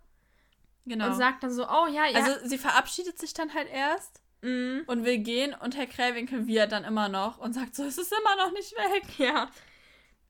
[0.85, 1.07] genau.
[1.09, 2.19] Und sagt dann so, oh ja, ja.
[2.19, 4.85] Also sie verabschiedet sich dann halt erst Mhm.
[4.87, 8.13] und will gehen und Herr Krähwinkel wiehert dann immer noch und sagt so, es ist
[8.13, 9.19] immer noch nicht weg.
[9.19, 9.51] Ja.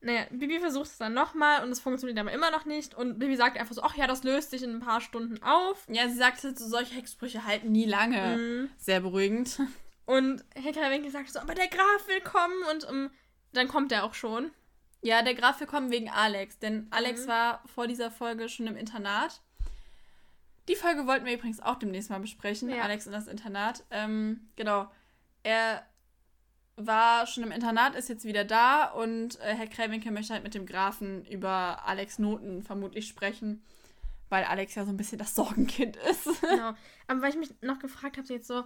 [0.01, 2.95] Naja, Bibi versucht es dann nochmal und es funktioniert aber immer noch nicht.
[2.95, 5.85] Und Bibi sagt einfach so, ach ja, das löst sich in ein paar Stunden auf.
[5.89, 8.37] Ja, sie sagt so, solche Hexsprüche halten nie lange.
[8.37, 8.69] Mhm.
[8.77, 9.59] Sehr beruhigend.
[10.05, 13.11] Und Herr Krawinkel sagt so, aber der Graf will kommen und ähm,
[13.53, 14.51] dann kommt er auch schon.
[15.01, 17.29] Ja, der Graf will kommen wegen Alex, denn Alex Mhm.
[17.29, 19.41] war vor dieser Folge schon im Internat.
[20.67, 22.83] Die Folge wollten wir übrigens auch demnächst mal besprechen, Ja.
[22.83, 23.83] Alex und das Internat.
[23.91, 24.89] Ähm, genau.
[25.43, 25.83] Er
[26.85, 30.53] war schon im Internat, ist jetzt wieder da und äh, Herr Kräwinkel möchte halt mit
[30.55, 33.63] dem Grafen über Alex Noten vermutlich sprechen,
[34.29, 36.25] weil Alex ja so ein bisschen das Sorgenkind ist.
[36.41, 36.73] Genau.
[37.07, 38.63] Aber weil ich mich noch gefragt habe, jetzt so,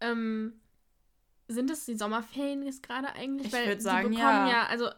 [0.00, 0.60] ähm,
[1.48, 3.48] sind es die Sommerferien jetzt gerade eigentlich?
[3.48, 4.48] Ich Weil würd die sagen, bekommen ja.
[4.50, 4.88] ja, also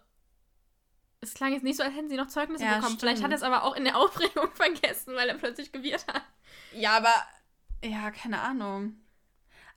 [1.21, 2.99] es klang jetzt nicht so, als hätten sie noch Zeugnisse Ja, bekommen.
[2.99, 3.33] Vielleicht hat stimmt.
[3.33, 6.23] er es aber auch in der Aufregung vergessen, weil er plötzlich gewirrt hat.
[6.75, 7.15] Ja, aber
[7.85, 8.97] ja, keine Ahnung.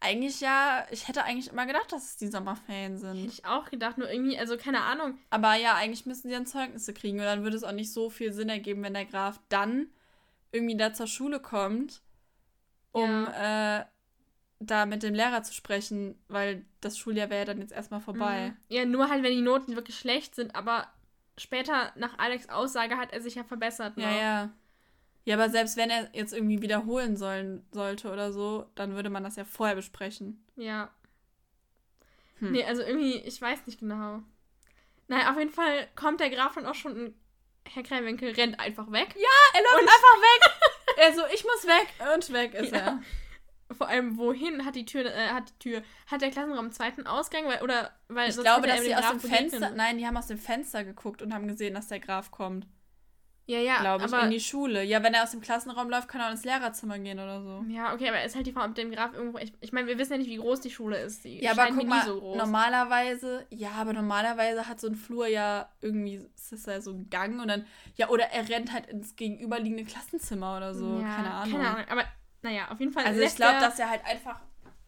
[0.06, 3.26] Eigentlich ja, ich hätte eigentlich immer gedacht, dass es die Sommerferien Hätte sind.
[3.26, 5.18] ich auch gedacht, nur irgendwie, also keine Ahnung.
[5.30, 7.20] Aber ja, eigentlich müssen sie dann Zeugnisse kriegen.
[7.20, 9.88] Und dann würde es auch nicht so viel Sinn ergeben, wenn der Graf dann
[10.52, 12.02] irgendwie da zur Schule kommt,
[12.92, 13.84] um äh,
[14.60, 18.50] da mit dem Lehrer zu sprechen, weil das Schuljahr wäre ja dann jetzt erstmal vorbei.
[18.50, 18.76] Mhm.
[18.76, 20.88] Ja, nur halt, wenn die Noten wirklich schlecht sind, aber
[21.38, 23.98] später, nach Alex Aussage, hat er sich ja verbessert.
[23.98, 24.20] Ja, noch.
[24.20, 24.50] ja.
[25.26, 29.24] Ja, aber selbst wenn er jetzt irgendwie wiederholen sollen sollte oder so, dann würde man
[29.24, 30.44] das ja vorher besprechen.
[30.56, 30.90] Ja.
[32.40, 32.52] Hm.
[32.52, 34.22] Nee, also irgendwie, ich weiß nicht genau.
[35.08, 37.16] Naja, auf jeden Fall kommt der Graf dann auch schon und
[37.68, 39.16] Herr Krähenwinkel rennt einfach weg.
[39.54, 40.52] Er läuft Und- einfach weg.
[40.98, 41.88] er so, ich muss weg.
[42.14, 42.78] Und weg ist Ja.
[42.78, 43.02] er.
[43.76, 47.08] Vor allem, wohin hat die Tür, äh, hat die Tür, hat der Klassenraum einen zweiten
[47.08, 49.50] Ausgang, weil, oder, weil Ich glaube, dass sie aus dem begegnen.
[49.50, 52.68] Fenster, nein, die haben aus dem Fenster geguckt und haben gesehen, dass der Graf kommt.
[53.48, 54.84] Ja, ja, glaube ich, aber, in die Schule.
[54.84, 57.64] Ja, wenn er aus dem Klassenraum läuft, kann er auch ins Lehrerzimmer gehen oder so.
[57.70, 60.00] ja, okay, aber ist halt die Frage, ob dem Graf irgendwo, ich, ich meine, wir
[60.00, 61.24] wissen ja nicht, wie groß die Schule ist.
[61.26, 62.38] Die Ja, aber guck mal, so groß.
[62.38, 67.10] normalerweise, ja, aber normalerweise hat so ein Flur ja irgendwie, es ist ja so ein
[67.12, 71.32] Gang und dann, ja, oder er rennt halt ins gegenüberliegende Klassenzimmer oder so, ja, keine
[71.32, 71.54] Ahnung.
[71.54, 72.04] Keine Ahnung, aber
[72.42, 74.40] naja, auf jeden Fall Also ich glaube, dass er halt einfach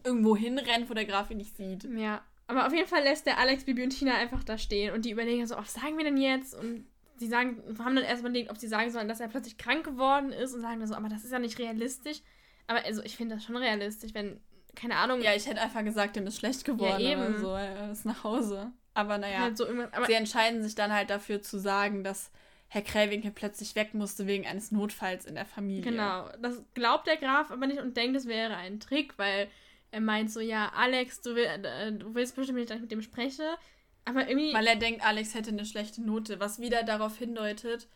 [0.02, 1.84] irgendwo hinrennt, wo der Graf ihn nicht sieht.
[1.84, 5.04] Ja, aber auf jeden Fall lässt der Alex, Bibi und Tina einfach da stehen und
[5.04, 6.54] die überlegen so, oh, was sagen wir denn jetzt?
[6.54, 6.86] Und
[7.18, 10.32] sie sagen, haben dann erst überlegt, ob sie sagen sollen, dass er plötzlich krank geworden
[10.32, 12.18] ist und sagen dann so, aber das ist ja nicht realistisch.
[12.66, 14.40] Aber also ich finde das schon realistisch, wenn,
[14.74, 17.20] keine Ahnung, Ja, ich hätte einfach gesagt, ihm ist schlecht geworden eben.
[17.20, 18.72] oder so, er ist nach Hause.
[18.94, 19.92] Aber naja, halt so irgendwas.
[19.92, 22.30] Aber sie entscheiden sich dann halt dafür zu sagen, dass
[22.68, 25.82] Herr Kräwinkel plötzlich weg musste wegen eines Notfalls in der Familie.
[25.90, 29.48] genau, das glaubt der Graf aber nicht und denkt, es wäre ein Trick, weil
[29.90, 32.90] er meint so, ja, Alex, du, will, äh, du willst bestimmt nicht, dass ich mit
[32.90, 33.56] dem spreche.
[34.04, 34.52] Aber irgendwie.
[34.54, 37.88] Weil er denkt, Alex hätte eine schlechte Note, was wieder darauf hindeutet,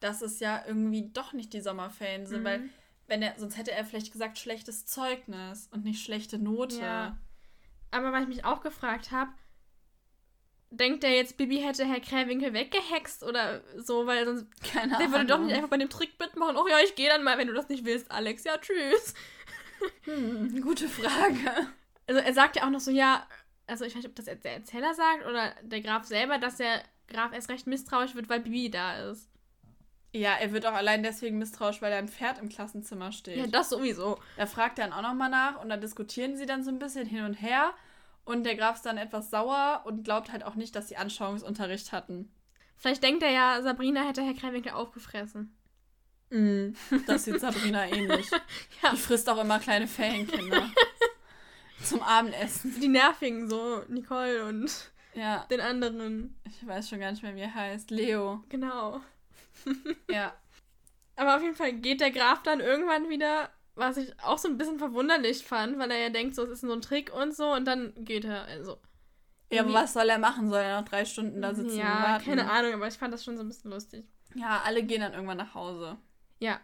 [0.00, 2.44] dass es ja irgendwie doch nicht die Sommerferien sind, Mhm.
[2.44, 2.62] weil
[3.08, 6.78] wenn er, sonst hätte er vielleicht gesagt, schlechtes Zeugnis und nicht schlechte Note.
[6.78, 7.16] Ja.
[7.90, 9.30] Aber was ich mich auch gefragt habe,
[10.70, 14.46] denkt der jetzt, Bibi hätte Herr Krähwinkel weggehext oder so, weil sonst.
[14.72, 15.12] Keine Der Ahnung.
[15.12, 16.56] würde doch nicht einfach bei dem Trick mitmachen.
[16.56, 18.44] Oh ja, ich gehe dann mal, wenn du das nicht willst, Alex.
[18.44, 19.14] Ja, tschüss.
[20.04, 21.68] Hm, gute Frage.
[22.06, 23.26] Also er sagt ja auch noch so, ja,
[23.68, 26.56] also ich weiß nicht, ob das jetzt der Erzähler sagt oder der Graf selber, dass
[26.56, 29.28] der Graf erst recht misstrauisch wird, weil Bibi da ist.
[30.12, 33.36] Ja, er wird auch allein deswegen misstrauisch, weil da ein Pferd im Klassenzimmer steht.
[33.36, 34.18] Ja, das sowieso.
[34.36, 37.06] Da fragt er dann auch nochmal nach und da diskutieren sie dann so ein bisschen
[37.06, 37.72] hin und her.
[38.24, 41.92] Und der Graf ist dann etwas sauer und glaubt halt auch nicht, dass sie Anschauungsunterricht
[41.92, 42.30] hatten.
[42.76, 45.54] Vielleicht denkt er ja, Sabrina hätte Herr Krähwinkel aufgefressen.
[46.30, 46.70] Mm,
[47.06, 48.30] das sieht Sabrina ähnlich.
[48.82, 48.90] Ja.
[48.90, 50.70] Die frisst auch immer kleine Ferienkinder.
[51.82, 52.78] Zum Abendessen.
[52.80, 56.38] Die nervigen, so Nicole und Ja, den anderen.
[56.44, 57.90] ich weiß schon gar nicht mehr, wie er heißt.
[57.90, 58.42] Leo.
[58.48, 59.00] Genau.
[60.10, 60.34] Ja.
[61.16, 64.56] Aber auf jeden Fall geht der Graf dann irgendwann wieder, was ich auch so ein
[64.56, 67.52] bisschen verwunderlich fand, weil er ja denkt, so, es ist so ein Trick und so,
[67.52, 68.78] und dann geht er, also.
[69.50, 70.48] Ja, aber was soll er machen?
[70.48, 72.24] Soll er noch drei Stunden da sitzen und ja, warten?
[72.24, 74.04] keine Ahnung, aber ich fand das schon so ein bisschen lustig.
[74.36, 75.98] Ja, alle gehen dann irgendwann nach Hause.
[76.38, 76.60] Ja.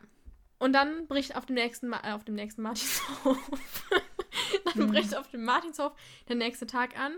[0.60, 3.36] Und dann bricht auf dem nächsten, Ma äh, auf dem nächsten Martinshof.
[4.74, 4.92] dann Mhm.
[4.92, 5.92] bricht auf dem Martinshof
[6.28, 7.14] der nächste Tag an.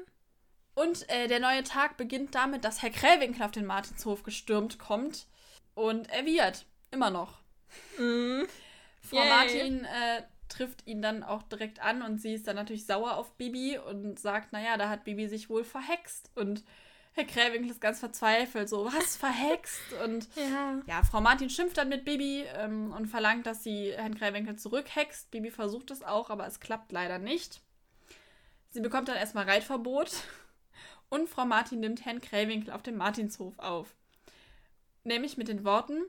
[0.75, 5.27] Und äh, der neue Tag beginnt damit, dass Herr Krähwinkel auf den Martinshof gestürmt kommt
[5.75, 6.67] und erwidert.
[6.91, 7.39] Immer noch.
[7.99, 8.47] Mhm.
[9.01, 9.29] Frau Yay.
[9.29, 13.33] Martin äh, trifft ihn dann auch direkt an und sie ist dann natürlich sauer auf
[13.37, 16.31] Bibi und sagt, naja, da hat Bibi sich wohl verhext.
[16.35, 16.63] Und
[17.17, 19.81] Herr Krähwinkel ist ganz verzweifelt, so, was, verhext?
[20.05, 20.83] Und Ja.
[20.87, 25.31] ja, Frau Martin schimpft dann mit Bibi ähm, und verlangt, dass sie Herrn Krähwinkel zurückhext.
[25.31, 27.63] Bibi versucht es auch, aber es klappt leider nicht.
[28.69, 30.11] Sie bekommt dann erstmal Reitverbot
[31.09, 33.97] und Frau Martin nimmt Herrn Krähwinkel auf dem Martinshof auf.
[35.03, 36.03] Nämlich mit den Worten,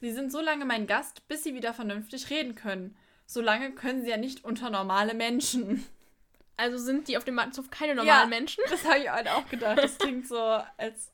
[0.00, 2.96] Sie sind so lange mein Gast, bis Sie wieder vernünftig reden können.
[3.26, 5.84] So lange können Sie ja nicht unter normale Menschen.
[6.56, 8.26] Also sind die auf dem Martinshof keine normalen Ja.
[8.26, 8.64] Menschen?
[8.70, 9.78] Das habe ich halt auch gedacht.
[9.78, 10.38] Das klingt so,
[10.78, 11.12] als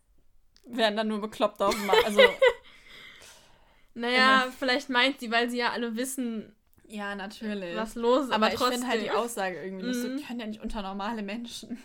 [0.64, 2.04] wären dann nur bekloppt auf dem Markt.
[2.06, 2.20] Also,
[3.94, 6.54] Naja, vielleicht meint sie, weil sie ja alle wissen,
[6.86, 7.76] ja, natürlich.
[7.76, 8.32] was los ist.
[8.32, 8.80] aber Aber, ich trotzdem.
[8.80, 10.16] finde halt die Aussage irgendwie nicht so, Mhm.
[10.16, 11.82] die können ja nicht unter normale Menschen.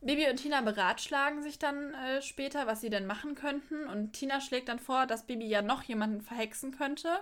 [0.00, 3.86] Bibi und Tina beratschlagen sich dann äh, später, was sie denn machen könnten.
[3.88, 7.20] Und Tina schlägt dann vor, dass Bibi ja noch jemanden verhexen könnte.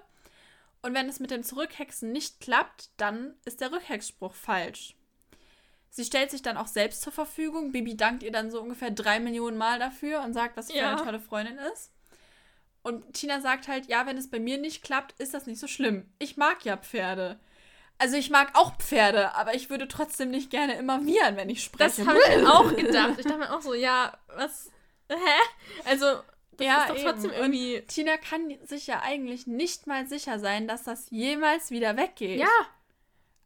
[0.84, 4.94] Und wenn es mit dem Zurückhexen nicht klappt, dann ist der Rückhexspruch falsch.
[5.88, 7.72] Sie stellt sich dann auch selbst zur Verfügung.
[7.72, 10.80] Bibi dankt ihr dann so ungefähr drei Millionen Mal dafür und sagt, was sie für
[10.80, 10.92] Ja.
[10.96, 11.90] eine tolle Freundin ist.
[12.82, 15.66] Und Tina sagt halt, ja, wenn es bei mir nicht klappt, ist das nicht so
[15.68, 16.12] schlimm.
[16.18, 17.40] Ich mag ja Pferde.
[17.96, 21.64] Also ich mag auch Pferde, aber ich würde trotzdem nicht gerne immer mieren, wenn ich
[21.64, 22.04] spreche.
[22.04, 23.14] Das habe ich auch gedacht.
[23.16, 24.70] Ich dachte mir auch so, ja, was.
[25.08, 25.16] Hä?
[25.86, 26.06] Also,
[26.56, 27.40] das Ja, ist doch trotzdem eben.
[27.40, 27.80] irgendwie.
[27.86, 32.40] Tina kann sich ja eigentlich nicht mal sicher sein, dass das jemals wieder weggeht.
[32.40, 32.48] Ja,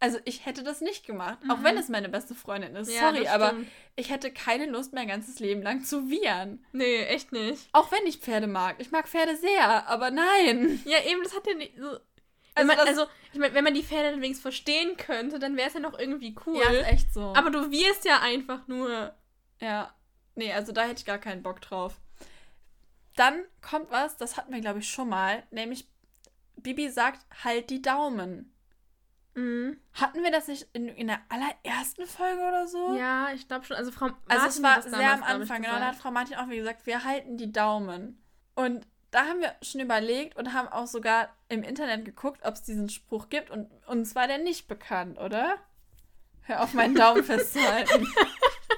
[0.01, 1.65] Also ich hätte das nicht gemacht, auch Mhm.
[1.65, 2.89] wenn es meine beste Freundin ist.
[2.95, 3.55] ja Sorry, aber
[3.97, 6.65] ich hätte keine Lust, mein ganzes Leben lang zu wiehern.
[6.71, 7.69] Nee, echt nicht.
[7.73, 8.77] Auch wenn ich Pferde mag.
[8.79, 10.81] Ich mag Pferde sehr, aber nein.
[10.85, 11.73] Ja, eben, das hat ja nicht.
[11.77, 11.99] So,
[12.55, 15.67] Also man, also, ich meine, wenn man die Pferde dann wenigstens verstehen könnte, dann wäre
[15.67, 16.61] es ja noch irgendwie cool.
[16.63, 17.33] Ja, ist echt so.
[17.37, 19.13] Aber du wirst ja einfach nur.
[19.61, 19.93] Ja.
[20.37, 22.01] Nee, also da hätte ich gar keinen Bock drauf.
[23.19, 25.89] Dann kommt was, das hatten wir, glaube ich, schon mal, nämlich
[26.57, 28.55] Bibi sagt, halt die Daumen.
[29.35, 29.81] Mhm.
[29.93, 32.97] Hatten wir das nicht in, in der allerersten Folge oder so?
[32.97, 33.77] Ja, ich glaube schon.
[33.77, 34.07] Also, Frau.
[34.07, 35.79] Also Martin es war sehr damals, am Anfang, genau.
[35.79, 35.97] Da hat.
[35.97, 38.23] Frau Martin auch wie gesagt, wir halten die Daumen.
[38.55, 42.63] Und da haben wir schon überlegt und haben auch sogar im Internet geguckt, ob es
[42.63, 43.51] diesen Spruch gibt.
[43.51, 45.57] Und uns war der nicht bekannt, oder?
[46.43, 48.07] Hör auf, meinen Daumen festzuhalten.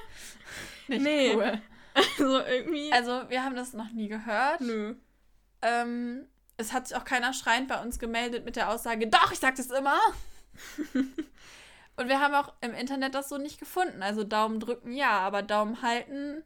[0.87, 1.35] nicht Nee.
[1.35, 1.61] cool.
[2.17, 2.91] Also, irgendwie.
[2.91, 4.61] Also, wir haben das noch nie gehört.
[4.61, 4.95] nö.
[5.61, 6.27] Ähm,
[6.57, 9.55] es hat sich auch keiner schreiend bei uns gemeldet mit der Aussage, doch, ich sag
[9.55, 9.99] das immer.
[11.97, 14.01] Und wir haben auch im Internet das so nicht gefunden.
[14.01, 16.43] Also Daumen drücken ja, aber Daumen halten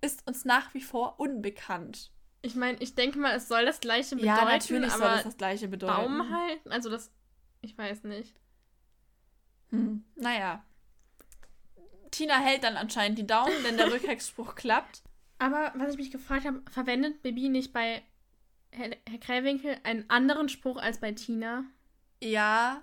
[0.00, 2.10] ist uns nach wie vor unbekannt.
[2.42, 5.36] Ich meine, ich denke mal, es soll das gleiche bedeuten, ja, natürlich soll das das
[5.36, 5.94] gleiche bedeuten.
[5.94, 7.10] Daumen halten, also das.
[7.62, 8.34] Ich weiß nicht.
[9.70, 10.04] Hm.
[10.14, 10.62] Naja.
[12.14, 15.02] Tina hält dann anscheinend die Daumen, denn der Rückhexspruch klappt.
[15.38, 18.02] Aber was ich mich gefragt habe, verwendet Bibi nicht bei
[18.70, 21.64] Herr, Herr Krähwinkel einen anderen Spruch als bei Tina?
[22.22, 22.82] Ja,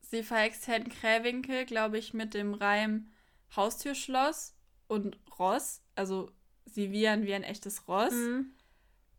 [0.00, 3.08] sie verhext Herrn Krähwinkel, glaube ich, mit dem Reim
[3.54, 4.54] Haustürschloss
[4.86, 5.82] und Ross.
[5.96, 6.30] Also
[6.64, 8.12] sie wiehern wie ein echtes Ross.
[8.12, 8.52] Mhm.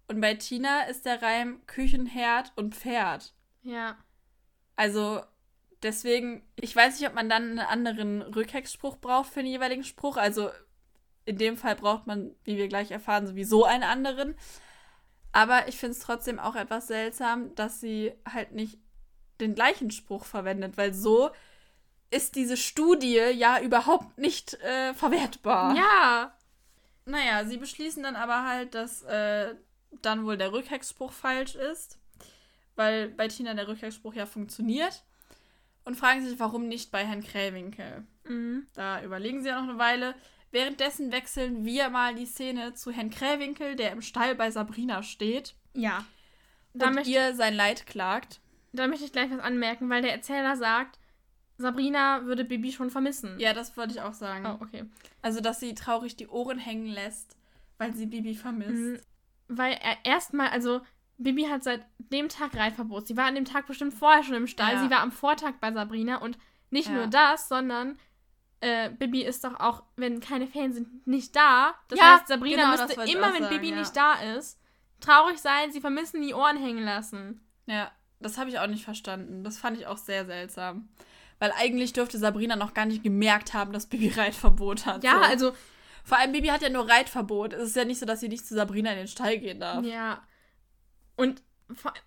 [0.08, 3.34] Und bei Tina ist der Reim Küchenherd und Pferd.
[3.62, 3.98] Ja.
[4.76, 5.22] Also
[5.84, 10.18] deswegen, ich weiß nicht, ob man dann einen anderen Rückhexspruch braucht für den jeweiligen Spruch.
[10.18, 10.50] Also
[11.26, 14.36] in dem Fall braucht man, wie wir gleich erfahren, sowieso einen anderen.
[15.32, 18.80] Aber ich finde es trotzdem auch etwas seltsam, dass sie halt nicht
[19.40, 21.30] den gleichen Spruch verwendet, weil so
[22.12, 25.76] ist diese Studie ja überhaupt nicht äh, verwertbar.
[25.76, 26.36] Ja.
[27.06, 29.56] Naja, sie beschließen dann aber halt, dass äh,
[30.02, 32.00] dann wohl der Rückhexspruch falsch ist,
[32.76, 35.04] weil bei Tina der Rückhexspruch ja funktioniert
[35.90, 38.06] und fragen sich, warum nicht bei Herrn Krähwinkel.
[38.28, 38.68] Mhm.
[38.76, 40.14] Da überlegen sie ja noch eine Weile.
[40.52, 45.56] Währenddessen wechseln wir mal die Szene zu Herrn Krähwinkel, der im Stall bei Sabrina steht
[45.74, 46.06] Ja.
[46.76, 48.40] Da und ihr sein Leid klagt.
[48.72, 51.00] da möchte ich gleich was anmerken, weil der Erzähler sagt,
[51.58, 53.40] Sabrina würde Bibi schon vermissen.
[53.40, 54.46] Ja, das wollte ich auch sagen.
[54.46, 54.86] Oh, okay.
[55.24, 57.36] Also, dass sie traurig die Ohren hängen lässt,
[57.80, 58.72] weil sie Bibi vermisst.
[58.74, 59.00] Mhm.
[59.48, 60.82] Weil er erstmal, also
[61.20, 63.06] Bibi hat seit dem Tag Reitverbot.
[63.08, 64.74] Sie war an dem Tag bestimmt vorher schon im Stall.
[64.74, 64.84] Ja.
[64.84, 66.38] Sie war am Vortag bei Sabrina und
[66.72, 66.94] nicht Ja.
[66.96, 68.00] nur das, sondern
[68.62, 71.76] äh, Bibi ist doch auch, wenn keine Ferien sind, nicht da.
[71.90, 74.60] Das Ja, heißt, Sabrina genau, müsste immer, wenn sagen, Bibi nicht da ist,
[75.00, 77.40] traurig sein, sie vermissen, die Ohren hängen lassen.
[77.68, 79.44] Ja, das habe ich auch nicht verstanden.
[79.44, 80.90] Das fand ich auch sehr seltsam.
[81.40, 85.04] Weil eigentlich dürfte Sabrina noch gar nicht gemerkt haben, dass Bibi Reitverbot hat.
[85.06, 85.24] Ja, so.
[85.24, 85.52] also,
[86.04, 87.54] Vor allem Bibi hat ja nur Reitverbot.
[87.54, 89.84] Es ist ja nicht so, dass sie nicht zu Sabrina in den Stall gehen darf.
[89.86, 90.22] ja.
[91.20, 91.42] Und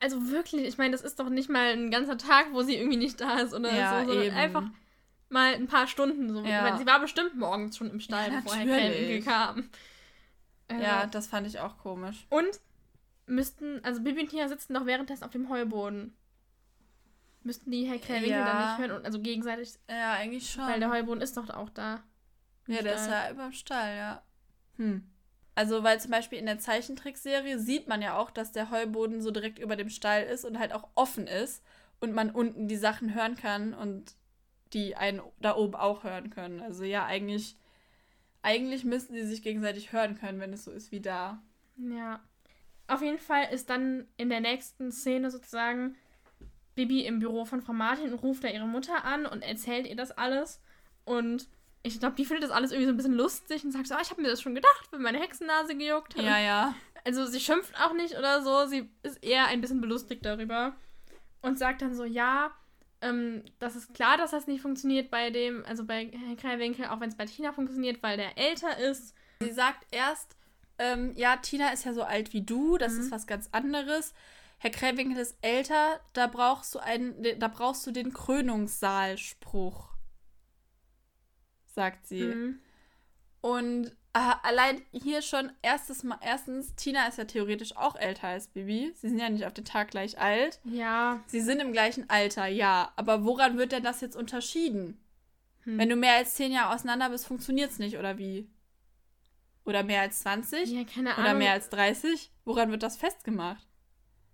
[0.01, 2.96] also wirklich, ich meine, das ist doch nicht mal ein ganzer Tag, wo sie irgendwie
[2.96, 4.37] nicht da ist oder Ja, so, sondern eben.
[4.37, 4.64] einfach
[5.29, 6.42] mal ein paar Stunden so.
[6.44, 6.62] Ja.
[6.62, 8.66] Meine, sie war bestimmt morgens schon im Stall, Ja, bevor Herr.
[8.66, 9.70] Krähenwinkel kam.
[10.68, 12.27] Äh, Ja, das fand ich auch komisch.
[12.29, 12.61] Und
[13.27, 16.16] müssten, also Bibi und Tina sitzen doch währenddessen auf dem Heuboden.
[17.44, 18.44] Müssten die Herr Krähenwinkel Ja.
[18.44, 20.66] dann nicht hören und also gegenseitig, Ja, eigentlich schon.
[20.66, 22.03] weil der Heuboden ist doch auch da.
[22.66, 23.25] ja, der ist Stall.
[23.27, 24.22] ja über dem Stall, ja.
[24.77, 25.09] Hm.
[25.55, 29.31] Also, weil zum Beispiel in der Zeichentrickserie sieht man ja auch, dass der Heuboden so
[29.31, 31.62] direkt über dem Stall ist und halt auch offen ist
[32.01, 34.17] und man unten die Sachen hören kann und
[34.73, 36.61] die einen da oben auch hören können.
[36.61, 37.57] Also ja, eigentlich,
[38.41, 41.43] eigentlich müssten sie sich gegenseitig hören können, wenn es so ist wie da.
[41.77, 42.21] Ja.
[42.88, 45.97] Auf jeden Fall ist dann in der nächsten Szene sozusagen
[46.75, 49.97] Bibi im Büro von Frau Martin und ruft da ihre Mutter an und erzählt ihr
[49.97, 50.61] das alles.
[51.05, 51.49] Und
[51.83, 54.01] ich glaube, die findet das alles irgendwie so ein bisschen lustig und sagt so, ah,
[54.03, 56.23] ich habe mir das schon gedacht, wenn meine Hexennase gejuckt hat.
[56.25, 56.75] Ja, ja.
[57.05, 60.75] Also sie schimpft auch nicht oder so, sie ist eher ein bisschen belustigt darüber
[61.40, 62.53] und sagt dann so, ja,
[63.01, 67.01] ähm, das ist klar, dass das nicht funktioniert bei dem, also bei Herrn Kreiwinkel, auch
[67.01, 69.14] wenn es bei Tina funktioniert, weil der älter ist.
[69.40, 70.37] Sie sagt erst,
[70.79, 73.01] ähm, ja, Tina ist ja so alt wie du, das Mhm.
[73.01, 74.14] ist was ganz anderes.
[74.59, 79.88] Herr Kräwinkel ist älter, da brauchst du einen, da brauchst du den Krönungssaalspruch.
[81.74, 82.22] Sagt sie.
[82.22, 82.61] Mhm.
[83.40, 88.48] Und äh, allein hier schon erstes Mal, erstens, Tina ist ja theoretisch auch älter als
[88.48, 88.92] Bibi.
[88.94, 90.61] Sie sind ja nicht auf den Tag gleich alt.
[90.64, 91.22] Ja.
[91.26, 92.92] Sie sind im gleichen Alter, ja.
[92.96, 95.00] Aber woran wird denn das jetzt unterschieden?
[95.64, 95.78] Hm.
[95.78, 98.48] Wenn du mehr als 10 Jahre auseinander bist, funktioniert es nicht, oder wie?
[99.64, 100.70] Oder mehr als 20?
[100.70, 101.24] ja, keine Ahnung.
[101.24, 102.30] Oder mehr als 30?
[102.44, 103.66] Woran wird das festgemacht?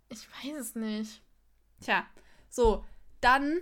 [0.09, 1.22] Ich weiß es nicht.
[1.81, 2.07] Tja,
[2.48, 2.85] so,
[3.20, 3.61] dann,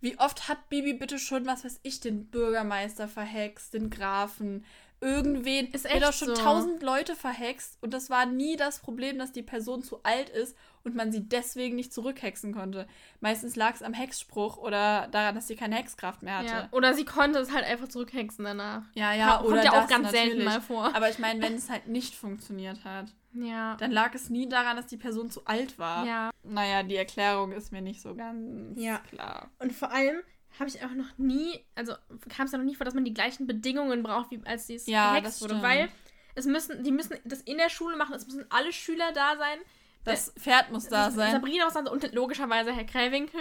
[0.00, 4.64] wie oft hat Bibi bitte schon, was weiß ich, den Bürgermeister verhext, den Grafen,
[5.00, 5.66] irgendwen.
[5.72, 6.34] Ist echt doch schon so.
[6.34, 10.56] tausend Leute verhext und das war nie das Problem, dass die Person zu alt ist
[10.84, 12.86] und man sie deswegen nicht zurückhexen konnte.
[13.20, 16.48] Meistens lag es am Hexspruch oder daran, dass sie keine Hexkraft mehr hatte.
[16.48, 16.68] Ja.
[16.70, 18.84] Oder sie konnte es halt einfach zurückhexen danach.
[18.94, 20.44] Ja, ja, Kommt oder ja auch ganz selten natürlich.
[20.44, 20.94] mal vor.
[20.94, 23.12] Aber ich meine, wenn es halt nicht funktioniert hat,
[23.44, 23.76] Ja.
[23.76, 26.06] dann lag es nie daran, dass die Person zu alt war.
[26.06, 26.30] Ja.
[26.42, 28.98] Naja, die Erklärung ist mir nicht so ganz Ja.
[28.98, 29.50] klar.
[29.58, 30.20] Und vor allem
[30.58, 31.92] habe ich auch noch nie, also
[32.34, 34.86] kam es ja noch nie vor, dass man die gleichen Bedingungen braucht, wie als dies
[34.86, 35.62] Ja, gehext das wurde.
[35.62, 35.88] Weil
[36.34, 39.58] es müssen, die müssen das in der Schule machen, es müssen alle Schüler da sein.
[40.04, 41.32] Das Pferd muss da sein.
[41.32, 43.40] Sabrina muss dann und logischerweise Herr Kräwinkel.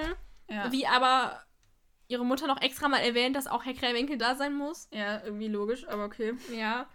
[0.49, 0.71] Ja.
[0.71, 1.41] Wie aber
[2.07, 4.87] ihre Mutter noch extra mal erwähnt, dass auch Herr Kräwinkel da sein muss.
[4.91, 6.33] ja, irgendwie logisch, aber okay.
[6.53, 6.87] Ja.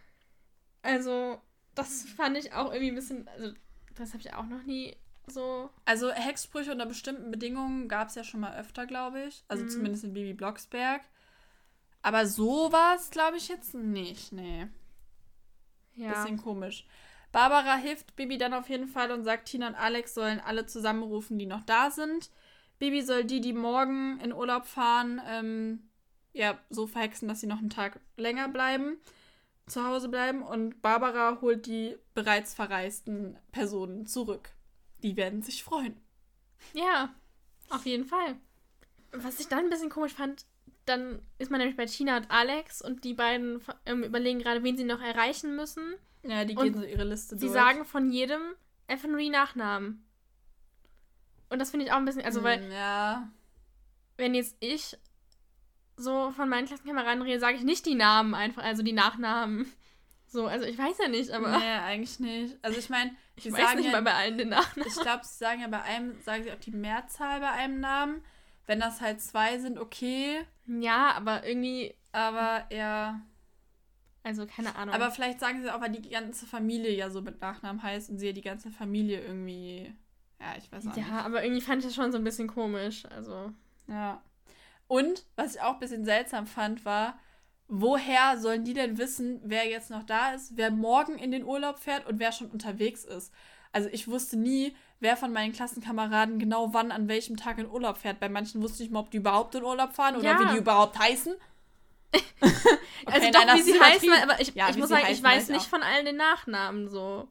[0.82, 1.40] Also,
[1.74, 3.52] das fand ich auch irgendwie ein bisschen, also,
[3.94, 5.70] das habe ich auch noch nie so.
[5.84, 9.44] Also Hexsprüche unter bestimmten Bedingungen gab es ja schon mal öfter, glaube ich.
[9.48, 9.68] Also Mhm.
[9.70, 11.02] zumindest in Bibi Blocksberg.
[12.02, 14.32] Aber sowas glaube ich jetzt nicht.
[14.32, 14.66] Nee.
[15.94, 16.12] Ja.
[16.22, 16.86] Bisschen komisch.
[17.32, 21.38] Barbara hilft Bibi dann auf jeden Fall und sagt, Tina und Alex sollen alle zusammenrufen,
[21.38, 22.30] die noch da sind.
[22.80, 25.90] Bibi soll die, die morgen in Urlaub fahren, ähm,
[26.32, 28.96] ja, so verhexen, dass sie noch einen Tag länger bleiben,
[29.70, 30.42] zu Hause bleiben.
[30.42, 34.50] Und Barbara holt die bereits verreisten Personen zurück.
[35.02, 35.96] Die werden sich freuen.
[36.74, 37.14] Ja,
[37.70, 38.36] auf jeden Fall.
[39.12, 40.44] Was ich dann ein bisschen komisch fand,
[40.84, 44.76] dann ist man nämlich bei Tina und Alex und die beiden ähm, überlegen gerade, wen
[44.76, 45.94] sie noch erreichen müssen.
[46.22, 47.52] Ja, die Und gehen so ihre Liste Sie durch.
[47.52, 48.40] sagen von jedem
[48.88, 50.04] die Nachnamen.
[51.48, 53.28] Und das finde ich auch ein bisschen, also weil, Hm, Ja.
[54.16, 54.96] wenn jetzt ich
[56.00, 59.70] so von meinen Klassenkameraden rede, sage ich nicht die Namen einfach, also die Nachnamen.
[60.26, 62.56] So, also ich weiß ja nicht, aber nee, eigentlich nicht.
[62.62, 64.88] Also ich meine, ich weiß sagen nicht ja, mal bei allen den Nachnamen.
[64.88, 68.22] Ich glaube, sie sagen ja bei einem, sagen sie auch die Mehrzahl bei einem Namen.
[68.66, 70.46] Wenn das halt zwei sind, okay.
[70.66, 73.20] Ja, aber irgendwie, Aber ja.
[74.22, 74.94] also keine Ahnung.
[74.94, 78.18] Aber vielleicht sagen sie auch, weil die ganze Familie ja so mit Nachnamen heißt und
[78.18, 79.92] sie ja die ganze Familie irgendwie.
[80.38, 81.08] Ja, ich weiß auch nicht.
[81.08, 83.04] ja, aber irgendwie fand ich das schon so ein bisschen komisch.
[83.06, 83.52] Also,
[83.88, 84.22] Ja.
[84.90, 87.16] Und, was ich auch ein bisschen seltsam fand, war,
[87.68, 91.78] woher sollen die denn wissen, wer jetzt noch da ist, wer morgen in den Urlaub
[91.78, 93.32] fährt und wer schon unterwegs ist?
[93.70, 97.98] Also ich wusste nie, wer von meinen Klassenkameraden genau wann an welchem Tag in Urlaub
[97.98, 98.18] fährt.
[98.18, 100.40] Bei manchen wusste ich nicht mal, ob die überhaupt in Urlaub fahren oder Ja.
[100.40, 101.34] wie die überhaupt heißen.
[102.40, 105.50] also nein, doch, das wie sie heißen, aber ich, Ja, ich muss sagen, ich weiß
[105.50, 105.68] nicht auch.
[105.68, 107.28] von allen den Nachnamen so.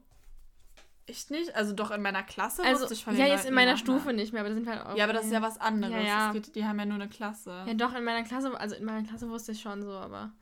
[1.10, 1.54] Echt nicht?
[1.56, 3.80] Also doch in meiner Klasse Also, wusste ich von ja, jetzt in Leuten meiner die
[3.80, 4.00] Nachnamen.
[4.00, 4.96] Stufe nicht mehr, aber das sind halt auch.
[4.96, 5.94] Ja, aber das ist ja was anderes.
[5.94, 6.32] Ja, ja.
[6.32, 7.64] Geht, die haben ja nur eine Klasse.
[7.66, 10.32] Ja, doch, in meiner Klasse, also in meiner Klasse wusste ich schon so, aber.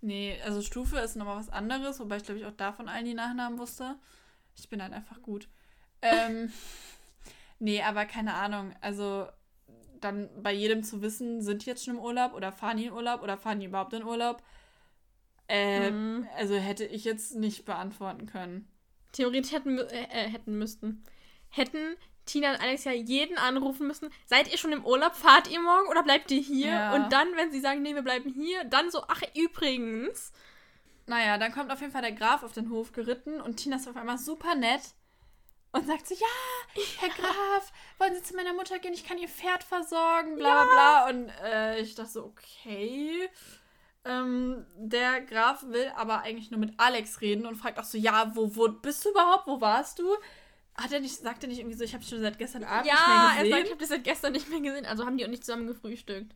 [0.00, 3.04] Nee, also Stufe ist nochmal was anderes, wobei ich glaube ich auch da von allen
[3.04, 3.96] die Nachnamen wusste.
[4.56, 5.48] Ich bin halt einfach gut.
[6.02, 6.52] Ähm,
[7.58, 8.74] nee, aber keine Ahnung.
[8.80, 9.26] Also
[10.00, 12.92] dann bei jedem zu wissen, sind die jetzt schon im Urlaub oder fahren die in
[12.92, 14.42] Urlaub oder fahren die überhaupt in Urlaub?
[15.48, 16.28] Äh, Mhm.
[16.36, 18.68] Also hätte ich jetzt nicht beantworten können.
[19.18, 21.02] Theoretisch hätten, äh, äh, hätten müssten.
[21.48, 24.10] Hätten Tina und Alex ja jeden anrufen müssen.
[24.26, 25.16] Seid ihr schon im Urlaub?
[25.16, 26.68] Fahrt ihr morgen oder bleibt ihr hier?
[26.68, 26.94] Ja.
[26.94, 30.32] Und dann, wenn sie sagen, nee, wir bleiben hier, dann so, ach, übrigens.
[31.06, 33.88] Naja, dann kommt auf jeden Fall der Graf auf den Hof geritten und Tina ist
[33.88, 34.82] auf einmal super nett
[35.72, 38.94] und sagt so, ja, Herr Graf, wollen Sie zu meiner Mutter gehen?
[38.94, 41.10] Ich kann ihr Pferd versorgen, bla bla bla.
[41.10, 43.28] Und äh, ich dachte so, okay.
[44.04, 48.34] Ähm, der Graf will aber eigentlich nur mit Alex reden und fragt auch so, ja,
[48.34, 49.46] wo, wo bist du überhaupt?
[49.46, 50.04] Wo warst du?
[50.74, 52.94] Hat er nicht, sagt er nicht irgendwie so, ich habe schon seit gestern Abend ja,
[52.94, 53.64] nicht er mehr sagt, gesehen?
[53.64, 54.86] ich habe das seit gestern nicht mehr gesehen.
[54.86, 56.34] Also haben die auch nicht zusammen gefrühstückt.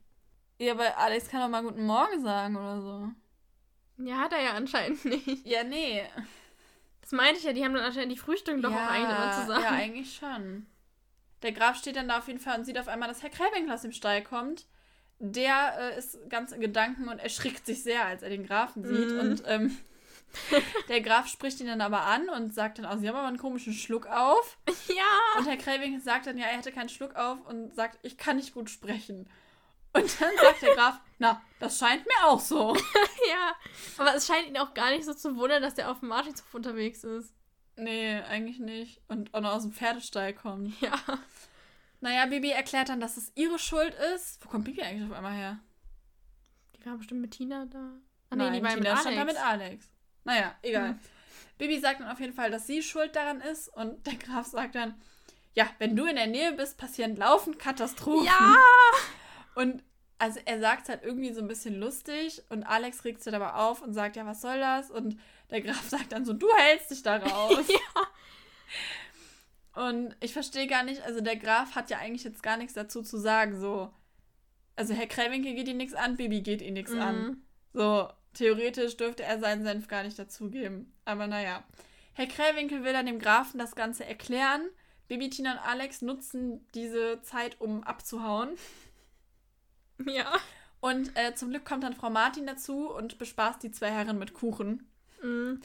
[0.58, 3.08] ja, aber Alex kann doch mal guten Morgen sagen oder so.
[4.04, 5.46] Ja, hat er ja anscheinend nicht.
[5.46, 6.02] Ja, nee.
[7.00, 9.62] Das meinte ich ja, die haben dann anscheinend die Frühstücken doch auch eigentlich immer zusammen.
[9.62, 10.66] Ja, eigentlich schon.
[11.42, 13.72] Der Graf steht dann da auf jeden Fall und sieht auf einmal, dass Herr Kräwinkel
[13.72, 14.66] aus dem Stall kommt.
[15.22, 19.12] Der äh, ist ganz in Gedanken und erschrickt sich sehr, als er den Grafen sieht.
[19.12, 19.20] Mhm.
[19.20, 19.78] Und ähm,
[20.88, 23.38] der Graf spricht ihn dann aber an und sagt dann, oh, sie haben aber einen
[23.38, 24.58] komischen Schluck auf.
[24.88, 25.38] Ja.
[25.38, 28.36] Und Herr Kraving sagt dann, ja, er hätte keinen Schluck auf und sagt, ich kann
[28.36, 29.28] nicht gut sprechen.
[29.92, 32.76] Und dann sagt der Graf, na, das scheint mir auch so.
[33.30, 33.54] Ja.
[33.98, 36.52] Aber es scheint ihn auch gar nicht so zu wundern, dass der auf dem Martinshof
[36.52, 37.32] unterwegs ist.
[37.76, 39.00] Nee, eigentlich nicht.
[39.08, 40.78] Und auch noch aus dem Pferdestall kommt.
[40.80, 40.92] Ja.
[42.02, 44.44] Naja, Bibi erklärt dann, dass es ihre Schuld ist.
[44.44, 45.60] Wo kommt Bibi eigentlich auf einmal her?
[46.76, 47.92] Die war bestimmt mit Tina da.
[48.28, 49.32] Ah, Nein, die war Tina mit stand da Alex.
[49.32, 49.90] mit Alex.
[50.24, 50.88] Naja, egal.
[50.90, 50.98] Hm.
[51.58, 53.68] Bibi sagt dann auf jeden Fall, dass sie schuld daran ist.
[53.68, 55.00] Und der Graf sagt dann,
[55.54, 58.26] ja, wenn du in der Nähe bist, passieren laufend Katastrophen.
[58.26, 58.56] Ja!
[59.54, 59.84] Und
[60.18, 63.56] also er sagt es halt irgendwie so ein bisschen lustig und Alex regt sich aber
[63.56, 64.88] auf und sagt, ja, was soll das?
[64.88, 65.18] Und
[65.50, 67.66] der Graf sagt dann so, du hältst dich da raus.
[67.68, 68.02] ja.
[69.74, 73.02] Und ich verstehe gar nicht, also der Graf hat ja eigentlich jetzt gar nichts dazu
[73.02, 73.90] zu sagen, so.
[74.76, 77.22] Also Herr Kräwinkel geht ihm nichts an, Bibi geht ihm nichts an.
[77.22, 77.42] Mhm.
[77.72, 80.92] So, theoretisch dürfte er seinen Senf gar nicht dazugeben.
[81.04, 81.64] Aber naja.
[82.14, 84.68] Herr Kräwinkel will dann dem Grafen das Ganze erklären.
[85.08, 88.50] Bibi, Tina und Alex nutzen diese Zeit, um abzuhauen.
[90.06, 90.32] Ja.
[90.80, 94.34] Und äh, zum Glück kommt dann Frau Martin dazu und bespaßt die zwei Herren mit
[94.34, 94.90] Kuchen.
[95.22, 95.60] Mhm.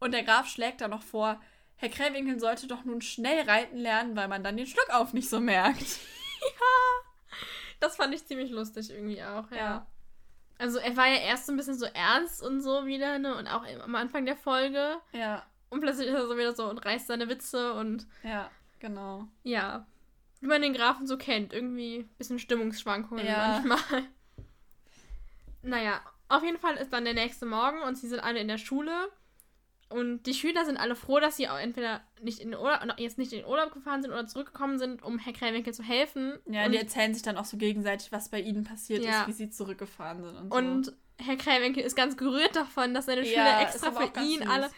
[0.00, 1.40] Und der Graf schlägt dann noch vor,
[1.80, 5.28] Herr Kräwinkel sollte doch nun schnell reiten lernen, weil man dann den Schluck auf nicht
[5.28, 5.80] so merkt.
[7.80, 9.56] Das fand ich ziemlich lustig irgendwie auch, ja.
[9.56, 9.86] Ja.
[10.58, 13.34] Also er war ja erst so ein bisschen so ernst und so wieder, ne?
[13.36, 14.98] Und auch am Anfang der Folge.
[15.12, 18.50] Ja, Und plötzlich ist er so wieder so und reißt seine Witze und ja,
[18.80, 19.26] genau.
[19.44, 19.86] ja.
[20.40, 21.54] Wie man den Grafen so kennt.
[21.54, 23.62] Irgendwie ein bisschen Stimmungsschwankungen Ja.
[23.64, 24.02] manchmal.
[25.62, 28.56] Naja, auf jeden Fall ist dann der nächste Morgen und sie sind alle in der
[28.58, 29.10] Schule.
[29.90, 33.18] Und die Schüler sind alle froh, dass sie auch entweder nicht in den Urlaub, jetzt
[33.18, 36.38] nicht in den Urlaub gefahren sind oder zurückgekommen sind, um Herr Kräwinkel zu helfen.
[36.46, 39.22] Ja, und, die erzählen sich dann auch so gegenseitig, was bei ihnen passiert Ja.
[39.22, 40.56] ist, wie sie zurückgefahren sind und so.
[40.58, 44.38] und Herr Kräwinkel ist ganz gerührt davon, dass seine Ja, Schüler ist extra für ihn
[44.42, 44.48] süß.
[44.48, 44.70] alle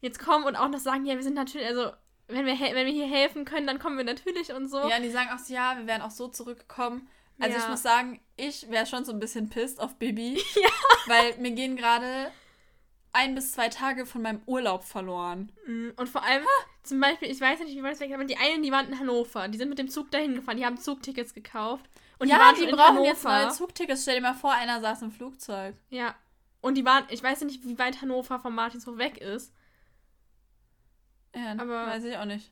[0.00, 1.90] jetzt kommen und auch noch sagen, ja, wir sind natürlich, also
[2.28, 4.78] wenn wir, wenn wir hier helfen können, dann kommen wir natürlich und so.
[4.88, 7.08] Ja, und die sagen auch so, ja, wir wären auch so zurückgekommen.
[7.40, 7.62] Also Ja.
[7.64, 10.40] ich muss sagen, ich wäre schon so ein bisschen pisst auf Bibi.
[10.54, 10.68] Ja.
[11.06, 12.30] Weil mir gehen gerade
[13.12, 15.50] ein bis zwei Tage von meinem Urlaub verloren.
[15.66, 16.44] Mm, Und vor allem,
[16.84, 18.86] zum Beispiel, ich weiß nicht, wie weit es weg ist, aber die einen, die waren
[18.88, 19.48] in Hannover.
[19.48, 21.84] Die sind mit dem Zug dahin gefahren, die haben Zugtickets gekauft.
[22.18, 23.46] Und ja, waren die in brauchen jetzt Hannover.
[23.46, 24.02] neue Zugtickets.
[24.02, 25.74] Stell dir mal vor, einer saß im Flugzeug.
[25.88, 26.14] Ja.
[26.60, 29.52] Und die waren, ich weiß nicht, wie weit Hannover vom Martinshof weg ist.
[31.34, 32.50] Ja, Aber- weiß ich auch nicht.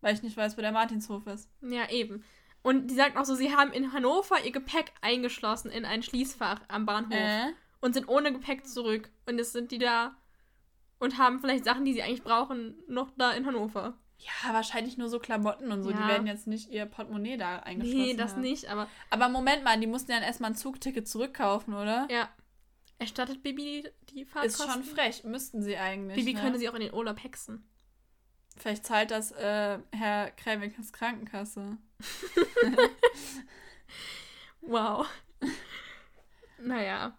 [0.00, 1.48] Weil ich nicht weiß, wo der Martinshof ist.
[1.60, 2.24] Ja, eben.
[2.62, 6.60] Und die sagt auch so, sie haben in Hannover ihr Gepäck eingeschlossen in ein Schließfach
[6.68, 7.52] am Bahnhof Äh?
[7.80, 9.10] Und sind ohne Gepäck zurück.
[9.26, 10.16] Und jetzt sind die da
[10.98, 13.94] und haben vielleicht Sachen, die sie eigentlich brauchen, noch da in Hannover.
[14.18, 15.90] Ja, wahrscheinlich nur so Klamotten und so.
[15.92, 16.08] Die Ja.
[16.08, 18.40] werden jetzt nicht ihr Portemonnaie da eingeschlossen Nee, das haben.
[18.42, 22.08] nicht, aber Aber Moment mal, die mussten ja erstmal ein Zugticket zurückkaufen, oder?
[22.10, 22.28] ja.
[23.00, 24.72] Erstattet Bibi die, die Ist Fahrtkosten?
[24.72, 25.22] schon frech.
[25.22, 26.16] Müssten sie eigentlich.
[26.16, 26.40] Bibi ne?
[26.40, 27.62] könnte sie auch in den Urlaub hexen.
[28.56, 31.78] Vielleicht zahlt das äh, Herr Kräwinkels Krankenkasse.
[34.60, 35.06] Wow.
[36.60, 37.16] naja.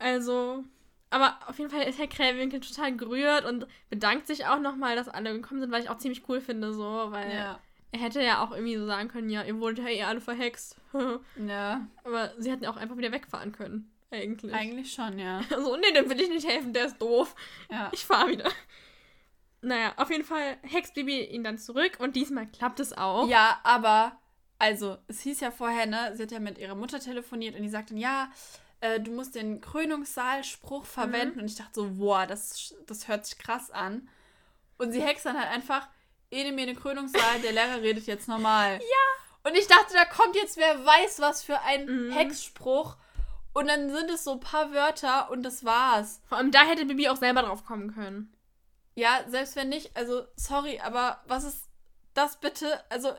[0.00, 0.64] Also,
[1.10, 5.08] aber auf jeden Fall ist Herr Kräwinkel total gerührt und bedankt sich auch nochmal, dass
[5.08, 7.60] alle gekommen sind, weil ich auch ziemlich cool finde, so, weil Ja.
[7.92, 10.76] er hätte ja auch irgendwie so sagen können, ja, ihr wurdet ja eh alle verhext.
[11.46, 14.54] Ja, aber sie hätten auch einfach wieder wegfahren können, eigentlich.
[14.54, 15.40] eigentlich schon, ja.
[15.50, 17.34] Also, nee, dem will ich nicht helfen, der ist doof.
[17.70, 17.90] Ja.
[17.92, 18.48] Ich fahre wieder.
[19.62, 23.28] Naja, auf jeden Fall hext Bibi ihn dann zurück und diesmal klappt es auch.
[23.28, 24.12] Ja, aber,
[24.58, 27.68] also, es hieß ja vorher, ne, sie hat ja mit ihrer Mutter telefoniert und die
[27.68, 28.30] sagte, ja,
[28.80, 31.40] äh, du musst den Krönungssaalspruch verwenden.
[31.40, 34.08] Und ich dachte so, boah, das, das hört sich krass an.
[34.78, 35.88] Und sie hext dann halt einfach,
[36.30, 38.78] Ene mir den Krönungssaal, der Lehrer redet jetzt normal.
[38.80, 39.50] Ja.
[39.50, 42.12] Und ich dachte, da kommt jetzt wer weiß was für ein Mhm.
[42.12, 42.96] Hexspruch.
[43.52, 46.20] Und dann sind es so ein paar Wörter und das war's.
[46.28, 48.32] Vor allem da hätte Bibi auch selber drauf kommen können.
[48.94, 51.68] Ja, selbst wenn nicht, also sorry, aber was ist
[52.14, 52.84] das bitte?
[52.90, 53.12] Also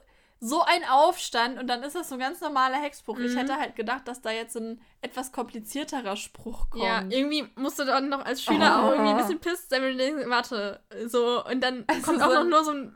[0.43, 3.19] so ein Aufstand und dann ist das so ein ganz normaler Hexspruch.
[3.19, 3.37] Ich Mhm.
[3.37, 6.83] hätte halt gedacht, dass da jetzt so ein etwas komplizierterer Spruch kommt.
[6.83, 8.87] Ja, irgendwie musst du dann noch als Schüler Oh.
[8.87, 12.19] auch irgendwie ein bisschen pisst sein, wenn du denkst, warte, so, und dann Also kommt
[12.21, 12.95] so auch noch nur so ein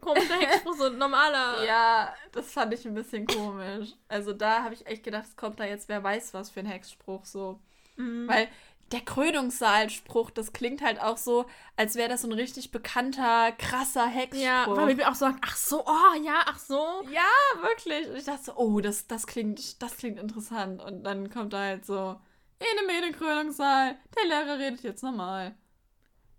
[0.00, 1.62] komischer Hexspruch, so ein normaler.
[1.66, 3.90] Ja, das fand ich ein bisschen komisch.
[4.08, 6.66] Also da habe ich echt gedacht, es kommt da jetzt wer weiß was für ein
[6.66, 7.60] Hexspruch so.
[7.96, 8.26] Mhm.
[8.28, 8.48] Weil
[8.92, 14.06] der Krönungssaalspruch, das klingt halt auch so, als wäre das so ein richtig bekannter, krasser
[14.06, 14.42] Hexspruch.
[14.42, 17.04] ja, weil Bibi auch sagt, ach so, oh, ja, ach so.
[17.10, 18.08] Ja, wirklich.
[18.08, 20.82] Und ich dachte so, oh, das, das, klingt, das klingt interessant.
[20.82, 22.18] Und dann kommt da halt so,
[22.60, 25.54] Ene Mene Krönungssaal, der Lehrer redet jetzt normal.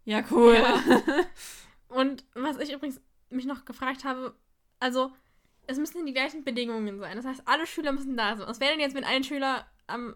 [0.06, 0.58] Ja, cool.
[1.88, 4.36] Und was ich übrigens mich noch gefragt habe,
[4.80, 5.12] also,
[5.68, 7.16] es müssen die gleichen Bedingungen sein.
[7.16, 8.48] Das heißt, alle Schüler müssen da sein.
[8.48, 10.16] Was wäre denn jetzt, wenn ein Schüler am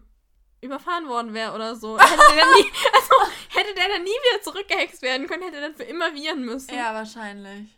[0.64, 1.98] überfahren worden wäre oder so?
[1.98, 5.62] Hätte der, dann nie, also, hätte der dann nie wieder zurückgehext werden können, hätte er
[5.62, 6.74] dann für immer viren müssen.
[6.74, 7.68] Ja, wahrscheinlich.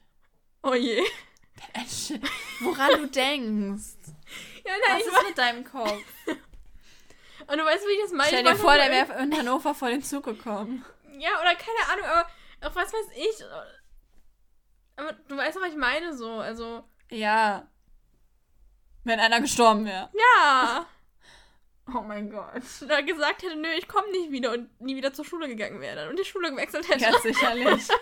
[0.62, 1.02] Oh je.
[2.60, 3.84] Woran du denkst.
[4.64, 6.02] Ja, nein, Was ist mit deinem Kopf?
[7.48, 8.28] Und du weißt, wie ich das meine?
[8.28, 10.84] Stell dir vor, der wäre in Hannover vor den Zug gekommen.
[11.18, 12.28] Ja, oder keine Ahnung, aber
[12.68, 13.44] auch was weiß ich.
[14.96, 16.30] Aber du weißt doch, was ich meine so.
[16.40, 17.68] Also, Ja.
[19.04, 20.10] Wenn einer gestorben wäre.
[20.12, 20.86] ja.
[21.94, 22.62] Oh mein Gott.
[22.82, 26.08] Oder gesagt hätte, nö, ich komme nicht wieder und nie wieder zur Schule gegangen wäre
[26.10, 27.04] und die Schule gewechselt hätte.
[27.04, 27.88] Ganz sicherlich.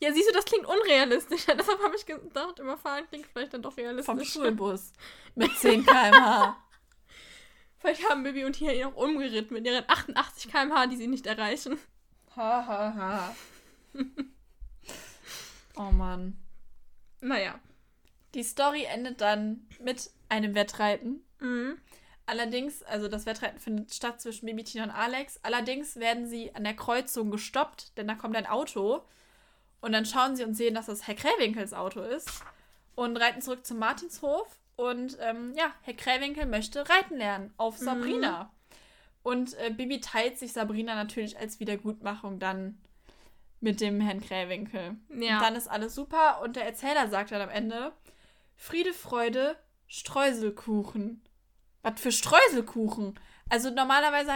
[0.00, 1.46] Ja, siehst du, das klingt unrealistisch.
[1.46, 4.06] Deshalb habe ich gedacht, überfahren klingt vielleicht dann doch realistisch.
[4.06, 4.92] Vom Schulbus.
[5.34, 6.56] Mit 10 km/h.
[7.78, 11.26] Vielleicht haben Bibi und Tia ihn auch umgeritten mit ihren 88 km/h, die sie nicht
[11.26, 11.78] erreichen.
[12.36, 13.36] Ha, ha, ha.
[15.76, 16.38] oh Mann.
[17.20, 17.58] Naja.
[18.34, 21.24] Die Story endet dann mit einem Wettreiten.
[21.40, 21.78] Mhm.
[22.28, 25.40] Allerdings, also das Wettreiten findet statt zwischen Bibi, Tina und Alex.
[25.42, 29.02] Allerdings werden sie an der Kreuzung gestoppt, denn da kommt ein Auto.
[29.80, 32.28] Und dann schauen sie und sehen, dass das Herr Kräwinkels Auto ist.
[32.94, 34.46] Und reiten zurück zum Martinshof.
[34.76, 37.84] Und ähm, ja, Herr Kräwinkel möchte reiten lernen auf Mhm.
[37.84, 38.52] Sabrina.
[39.22, 42.78] Und äh, Bibi teilt sich Sabrina natürlich als Wiedergutmachung dann
[43.60, 44.96] mit dem Herrn Kräwinkel.
[45.08, 45.38] Ja.
[45.38, 46.42] Und dann ist alles super.
[46.42, 47.92] Und der Erzähler sagt dann am Ende:
[48.54, 49.56] Friede, Freude,
[49.86, 51.22] Streuselkuchen.
[51.82, 53.18] Was für Streuselkuchen?
[53.50, 54.30] Also normalerweise,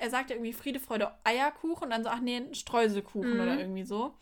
[0.00, 3.40] er sagt ja irgendwie Friede, Freude, Eierkuchen und dann so, ach nee, Streuselkuchen Mhm.
[3.40, 4.14] oder irgendwie so.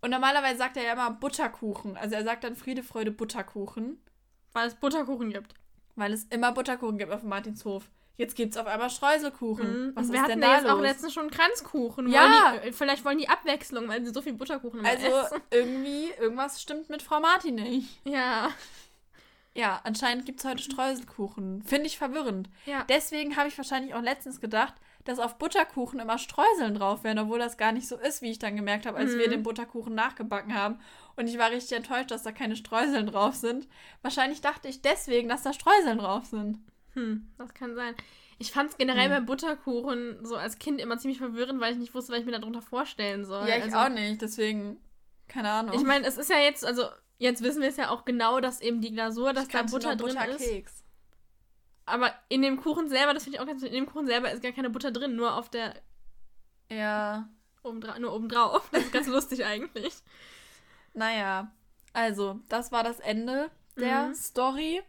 [0.00, 1.96] Und normalerweise sagt er ja immer Butterkuchen.
[1.96, 3.98] Also er sagt dann Friede, Freude, Butterkuchen,
[4.52, 5.54] Weil es Butterkuchen gibt.
[5.96, 7.88] weil es immer Butterkuchen gibt auf dem Martinshof.
[8.16, 9.86] Jetzt gibt es auf einmal Streuselkuchen.
[9.88, 9.92] Mhm.
[9.96, 10.82] Was wir ist hatten denn da jetzt auch los?
[10.82, 12.08] letztens schon Kranzkuchen.
[12.08, 12.52] Ja.
[12.52, 15.40] Wollen die, vielleicht wollen die Abwechslung, weil sie so viel Butterkuchen immer Also essen.
[15.50, 17.98] irgendwie, irgendwas stimmt mit Frau Martin nicht.
[18.06, 18.50] Ja.
[19.56, 21.62] Ja, anscheinend gibt es heute Streuselkuchen.
[21.62, 22.48] Finde ich verwirrend.
[22.66, 22.84] Ja.
[22.88, 24.74] Deswegen habe ich wahrscheinlich auch letztens gedacht,
[25.04, 28.38] dass auf Butterkuchen immer Streuseln drauf wären, obwohl das gar nicht so ist, wie ich
[28.38, 29.18] dann gemerkt habe, als Mhm.
[29.18, 30.80] wir den Butterkuchen nachgebacken haben.
[31.16, 33.68] Und ich war richtig enttäuscht, dass da keine Streuseln drauf sind.
[34.02, 36.58] Wahrscheinlich dachte ich deswegen, dass da Streuseln drauf sind.
[36.94, 37.94] Hm, das kann sein.
[38.38, 39.10] Ich fand es generell Hm.
[39.10, 42.32] bei Butterkuchen so als Kind immer ziemlich verwirrend, weil ich nicht wusste, was ich mir
[42.32, 43.46] darunter vorstellen soll.
[43.46, 44.78] Ja, ich also, auch nicht, deswegen,
[45.28, 45.76] keine Ahnung.
[45.76, 46.88] Ich meine, es ist ja jetzt, also
[47.18, 50.16] jetzt wissen wir es ja auch genau, dass eben die Glasur, dass da Butter drin
[50.16, 50.38] ist.
[50.38, 50.84] Butterkeks.
[51.86, 54.42] Aber in dem Kuchen selber, das finde ich auch ganz in dem Kuchen selber ist
[54.42, 55.74] gar keine Butter drin, nur auf der
[56.70, 57.28] Ja,
[57.62, 58.68] obendra nur obendrauf.
[58.72, 59.94] Das ist ganz lustig eigentlich.
[60.94, 61.52] naja.
[61.92, 64.14] Also, das war das Ende der Mhm.
[64.14, 64.82] Story.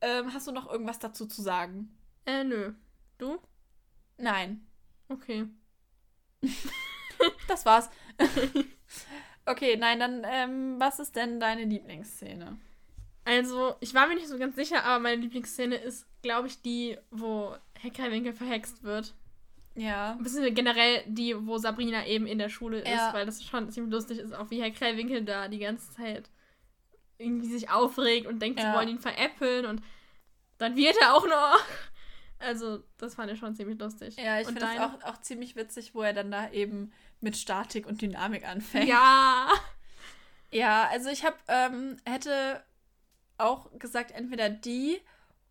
[0.00, 1.94] Ähm, hast du noch irgendwas dazu zu sagen?
[2.26, 2.72] Äh, nö.
[3.18, 3.38] Du?
[4.18, 4.66] Nein.
[5.08, 5.46] Okay.
[7.48, 7.88] Das war's.
[9.46, 12.58] okay, nein, dann, ähm, was ist denn deine Lieblingsszene?
[13.24, 16.98] Also, ich war mir nicht so ganz sicher, aber meine Lieblingsszene ist, glaube ich, die,
[17.10, 19.14] wo Herr Kreiwinkel verhext wird.
[19.74, 20.16] Ja.
[20.20, 23.12] Bisschen generell die, wo Sabrina eben in der Schule ist, Ja.
[23.12, 26.28] weil das schon ziemlich lustig ist, auch wie Herr Kreiwinkel da die ganze Zeit
[27.18, 28.70] irgendwie sich aufregt und denkt, Ja.
[28.70, 29.82] sie wollen ihn veräppeln und
[30.58, 31.58] dann wird er auch noch.
[32.44, 34.16] Also, das fand ich schon ziemlich lustig.
[34.16, 34.86] Ja, ich finde es deine?
[34.86, 38.88] auch, auch ziemlich witzig, wo er dann da eben mit Statik und Dynamik anfängt.
[38.88, 39.48] Ja.
[40.50, 42.62] Ja, also ich habe, ähm, hätte
[43.38, 45.00] auch gesagt, entweder die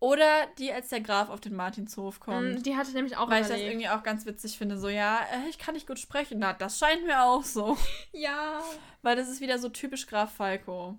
[0.00, 2.60] oder die, als der Graf auf den Martinshof kommt.
[2.60, 3.70] Mm, Die hatte nämlich auch Weil ich das überlegt.
[3.70, 4.78] irgendwie auch ganz witzig finde.
[4.78, 6.38] So, ja, äh, ich kann nicht gut sprechen.
[6.38, 7.76] Na, das scheint mir auch so.
[8.12, 8.62] Ja.
[9.02, 10.98] Weil das ist wieder so typisch Graf Falco.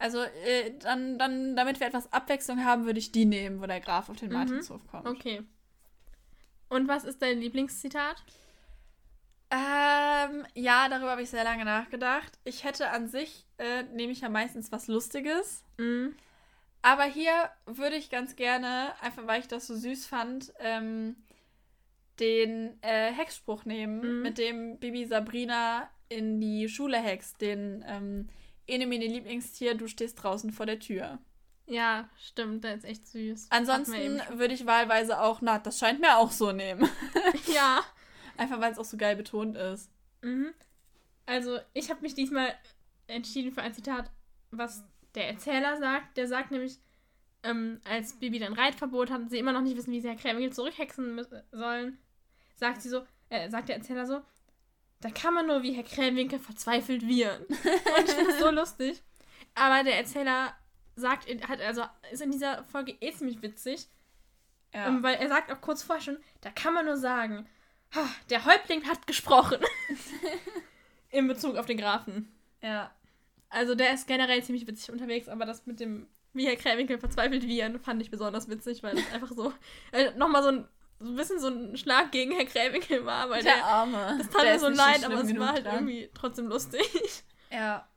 [0.00, 3.80] Also, äh, dann, dann, damit wir etwas Abwechslung haben, würde ich die nehmen, wo der
[3.80, 4.34] Graf auf den Mhm.
[4.34, 5.06] Martinshof kommt.
[5.06, 5.42] Okay.
[6.70, 8.16] Und was ist dein Lieblingszitat?
[9.50, 12.38] Ähm, ja, darüber habe ich sehr lange nachgedacht.
[12.44, 15.64] Ich hätte an sich, äh, nehme ich ja meistens was Lustiges.
[15.78, 16.14] Mhm.
[16.82, 21.16] Aber hier würde ich ganz gerne, einfach weil ich das so süß fand, ähm,
[22.20, 24.22] den äh, Hexspruch nehmen, Mhm.
[24.22, 27.40] mit dem Bibi Sabrina in die Schule hext.
[27.40, 28.28] Den ähm,
[28.66, 31.18] Ene mene Lieblingstier, du stehst draußen vor der Tür.
[31.66, 33.46] Ja, stimmt, der ist echt süß.
[33.50, 36.88] Ansonsten würde ich wahlweise auch, na, das scheint mir auch so nehmen.
[37.54, 37.80] ja.
[38.36, 39.90] Einfach weil es auch so geil betont ist.
[40.22, 40.52] Mhm.
[41.26, 42.54] Also, ich habe mich diesmal
[43.06, 44.10] entschieden für ein Zitat,
[44.50, 44.82] was
[45.14, 46.16] der Erzähler sagt.
[46.16, 46.78] Der sagt nämlich,
[47.42, 50.16] ähm, als Bibi dann Reitverbot hat und sie immer noch nicht wissen, wie sie Herr
[50.16, 51.98] Krämigel zurückhexen sollen,
[52.56, 54.22] sagt sie so, äh, sagt der Erzähler so,
[55.00, 57.42] da kann man nur wie Herr Krämwinkel verzweifelt wiehern.
[57.44, 59.02] und ich finde das so lustig.
[59.54, 60.54] Aber der Erzähler
[60.96, 61.82] sagt, hat also,
[62.12, 63.86] ist in dieser Folge eh ziemlich witzig,
[64.74, 64.86] Ja.
[64.88, 67.48] ähm, weil er sagt auch kurz vorher schon, da kann man nur sagen,
[67.94, 69.58] "Ha, der Häuptling hat gesprochen.
[71.10, 72.32] In Bezug auf den Grafen.
[72.62, 72.90] ja.
[73.52, 77.42] Also der ist generell ziemlich witzig unterwegs, aber das mit dem, wie Herr Kräwinkel verzweifelt
[77.48, 79.52] wie fand ich besonders witzig, weil es einfach so
[79.90, 80.68] äh, nochmal so ein,
[81.00, 84.16] so ein bisschen so ein Schlag gegen Herr Kräwinkel war, weil der, Der Arme.
[84.18, 85.74] das tat mir so leid, aber es war halt dran.
[85.88, 86.82] irgendwie trotzdem lustig.
[87.52, 87.88] Ja.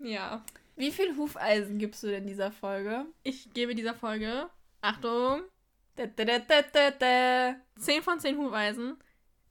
[0.00, 0.44] ja.
[0.76, 3.06] Wie viel Hufeisen gibst du denn dieser Folge?
[3.22, 4.50] Ich gebe dieser Folge,
[4.82, 5.40] Achtung,
[5.96, 7.54] Da, da, da, da, da, da.
[7.80, 8.98] 10 von 10 Hufeisen.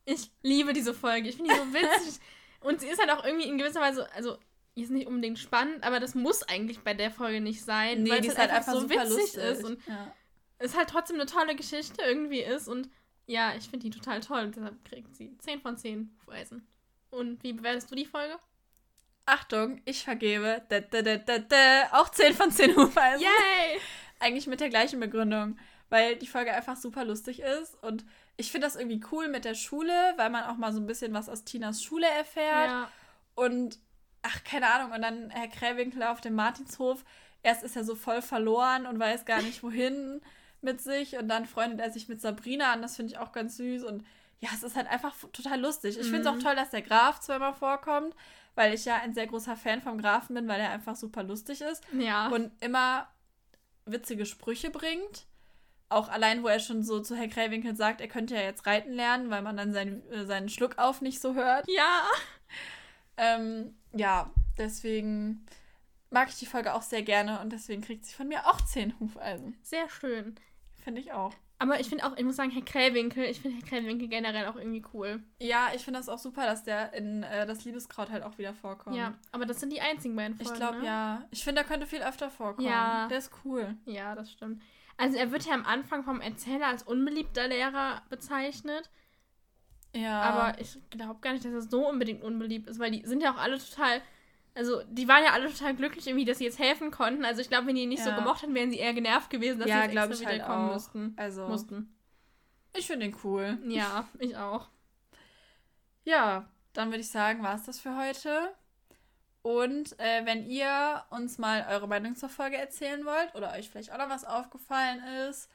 [0.06, 1.30] Ich liebe diese Folge.
[1.30, 2.20] Ich finde die so witzig.
[2.62, 4.38] Und sie ist halt auch irgendwie in gewisser Weise, also,
[4.76, 8.22] ist nicht unbedingt spannend, aber das muss eigentlich bei der Folge nicht sein, Nee, weil
[8.22, 9.44] die es ist halt halt einfach, einfach so witzig lustig.
[9.44, 10.14] ist und ja.
[10.60, 12.68] Es halt trotzdem eine tolle Geschichte irgendwie ist.
[12.68, 12.90] Und
[13.26, 14.52] ja, ich finde die total toll.
[14.56, 16.68] Deshalb kriegt sie 10 von 10 Hufeisen.
[17.10, 18.38] Und wie bewertest du die Folge?
[19.26, 21.02] Achtung, ich vergebe da, da,
[21.40, 23.22] da, auch 10 von 10 Hufeisen.
[23.24, 23.80] Yay!
[24.20, 28.06] Eigentlich mit der gleichen Begründung, weil die Folge einfach super lustig ist und
[28.38, 31.14] ich finde das irgendwie cool mit der Schule, weil man auch mal so ein bisschen
[31.14, 32.92] was aus Tinas Schule erfährt Ja.
[33.36, 33.80] und
[34.22, 37.04] ach, keine Ahnung, und dann Herr Kräwinkel auf dem Martinshof,
[37.44, 40.22] erst ist er so voll verloren und weiß gar nicht wohin
[40.62, 43.58] mit sich und dann freundet er sich mit Sabrina an, das finde ich auch ganz
[43.58, 44.04] süß und
[44.40, 45.98] ja, es ist halt einfach total lustig.
[46.00, 46.40] Ich finde es auch Mhm.
[46.42, 48.16] toll, dass der Graf zweimal vorkommt,
[48.56, 51.62] weil ich ja ein sehr großer Fan vom Grafen bin, weil er einfach super lustig
[51.62, 52.28] ist Ja.
[52.28, 53.08] und immer
[53.86, 55.26] witzige Sprüche bringt.
[55.90, 58.92] Auch allein, wo er schon so zu Herr Kräwinkel sagt, er könnte ja jetzt reiten
[58.94, 61.66] lernen, weil man dann seinen, äh, seinen Schluck auf nicht so hört.
[61.68, 62.04] ja.
[63.18, 65.46] Ähm, ja, deswegen
[66.10, 69.00] mag ich die Folge auch sehr gerne und deswegen kriegt sie von mir auch 10
[69.00, 69.58] Hufeisen.
[69.62, 70.36] Sehr schön.
[70.84, 71.34] Finde ich auch.
[71.60, 74.56] Aber ich finde auch, ich muss sagen, Herr Kräwinkel, ich finde Herr Kräwinkel generell auch
[74.58, 75.24] irgendwie cool.
[75.40, 78.54] Ja, ich finde das auch super, dass der in äh, das Liebeskraut halt auch wieder
[78.54, 78.96] vorkommt.
[78.96, 80.52] Ja, aber das sind die einzigen beiden Folgen.
[80.54, 80.86] Ich glaube, ne?
[80.86, 81.26] ja.
[81.32, 82.68] Ich finde, der könnte viel öfter vorkommen.
[82.68, 83.08] Ja.
[83.08, 83.76] Der ist cool.
[83.86, 84.62] Ja, das stimmt.
[84.98, 88.90] Also er wird ja am Anfang vom Erzähler als unbeliebter Lehrer bezeichnet,
[89.96, 90.22] Ja.
[90.22, 93.32] aber ich glaube gar nicht, dass er so unbedingt unbeliebt ist, weil die sind ja
[93.34, 94.02] auch alle total,
[94.58, 97.24] also die waren ja alle total glücklich irgendwie, dass sie jetzt helfen konnten.
[97.24, 98.16] Also ich glaube, wenn die ihn nicht so Ja.
[98.18, 100.70] gemocht hätten, wären sie eher genervt gewesen, dass Ja, sie jetzt extra ich halt wiederkommen
[100.70, 100.74] auch.
[100.74, 101.14] müssten.
[101.16, 101.96] also, Mussten.
[102.74, 103.60] ich finde ihn cool.
[103.68, 104.68] Ja, ich auch.
[106.04, 108.54] Ja, dann würde ich sagen, war es das für heute.
[109.42, 113.92] Und äh, wenn ihr uns mal eure Meinung zur Folge erzählen wollt oder euch vielleicht
[113.94, 115.50] auch noch was aufgefallen ist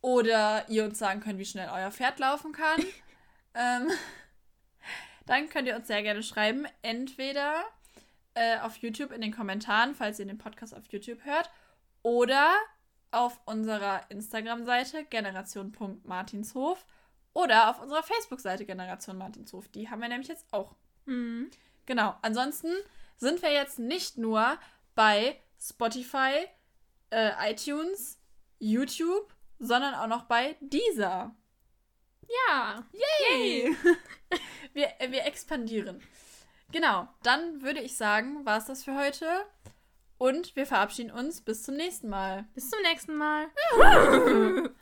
[0.00, 2.80] oder ihr uns sagen könnt, wie schnell euer Pferd laufen kann,
[3.54, 3.90] ähm,
[5.26, 6.66] dann könnt ihr uns sehr gerne schreiben.
[6.82, 7.62] Entweder
[8.34, 11.50] äh, auf YouTube in den Kommentaren, falls ihr den Podcast auf YouTube hört,
[12.02, 12.52] oder
[13.10, 16.86] auf unserer Instagram-Seite generation.martinshof
[17.34, 19.68] oder auf unserer Facebook-Seite Generation Martinshof.
[19.68, 20.74] Die haben wir nämlich jetzt auch.
[21.04, 21.50] Mhm.
[21.86, 22.16] Genau.
[22.22, 22.72] Ansonsten
[23.16, 24.58] sind wir jetzt nicht nur
[24.94, 26.46] bei Spotify,
[27.10, 28.18] äh, iTunes,
[28.58, 31.34] YouTube, sondern auch noch bei Deezer.
[32.48, 32.84] Ja.
[33.30, 33.76] Yay!
[34.72, 36.02] wir, äh, wir expandieren.
[36.72, 37.06] Genau.
[37.22, 39.26] Dann würde ich sagen, war es das für heute.
[40.18, 42.46] Und wir verabschieden uns bis zum nächsten Mal.
[42.54, 43.46] Bis zum nächsten Mal.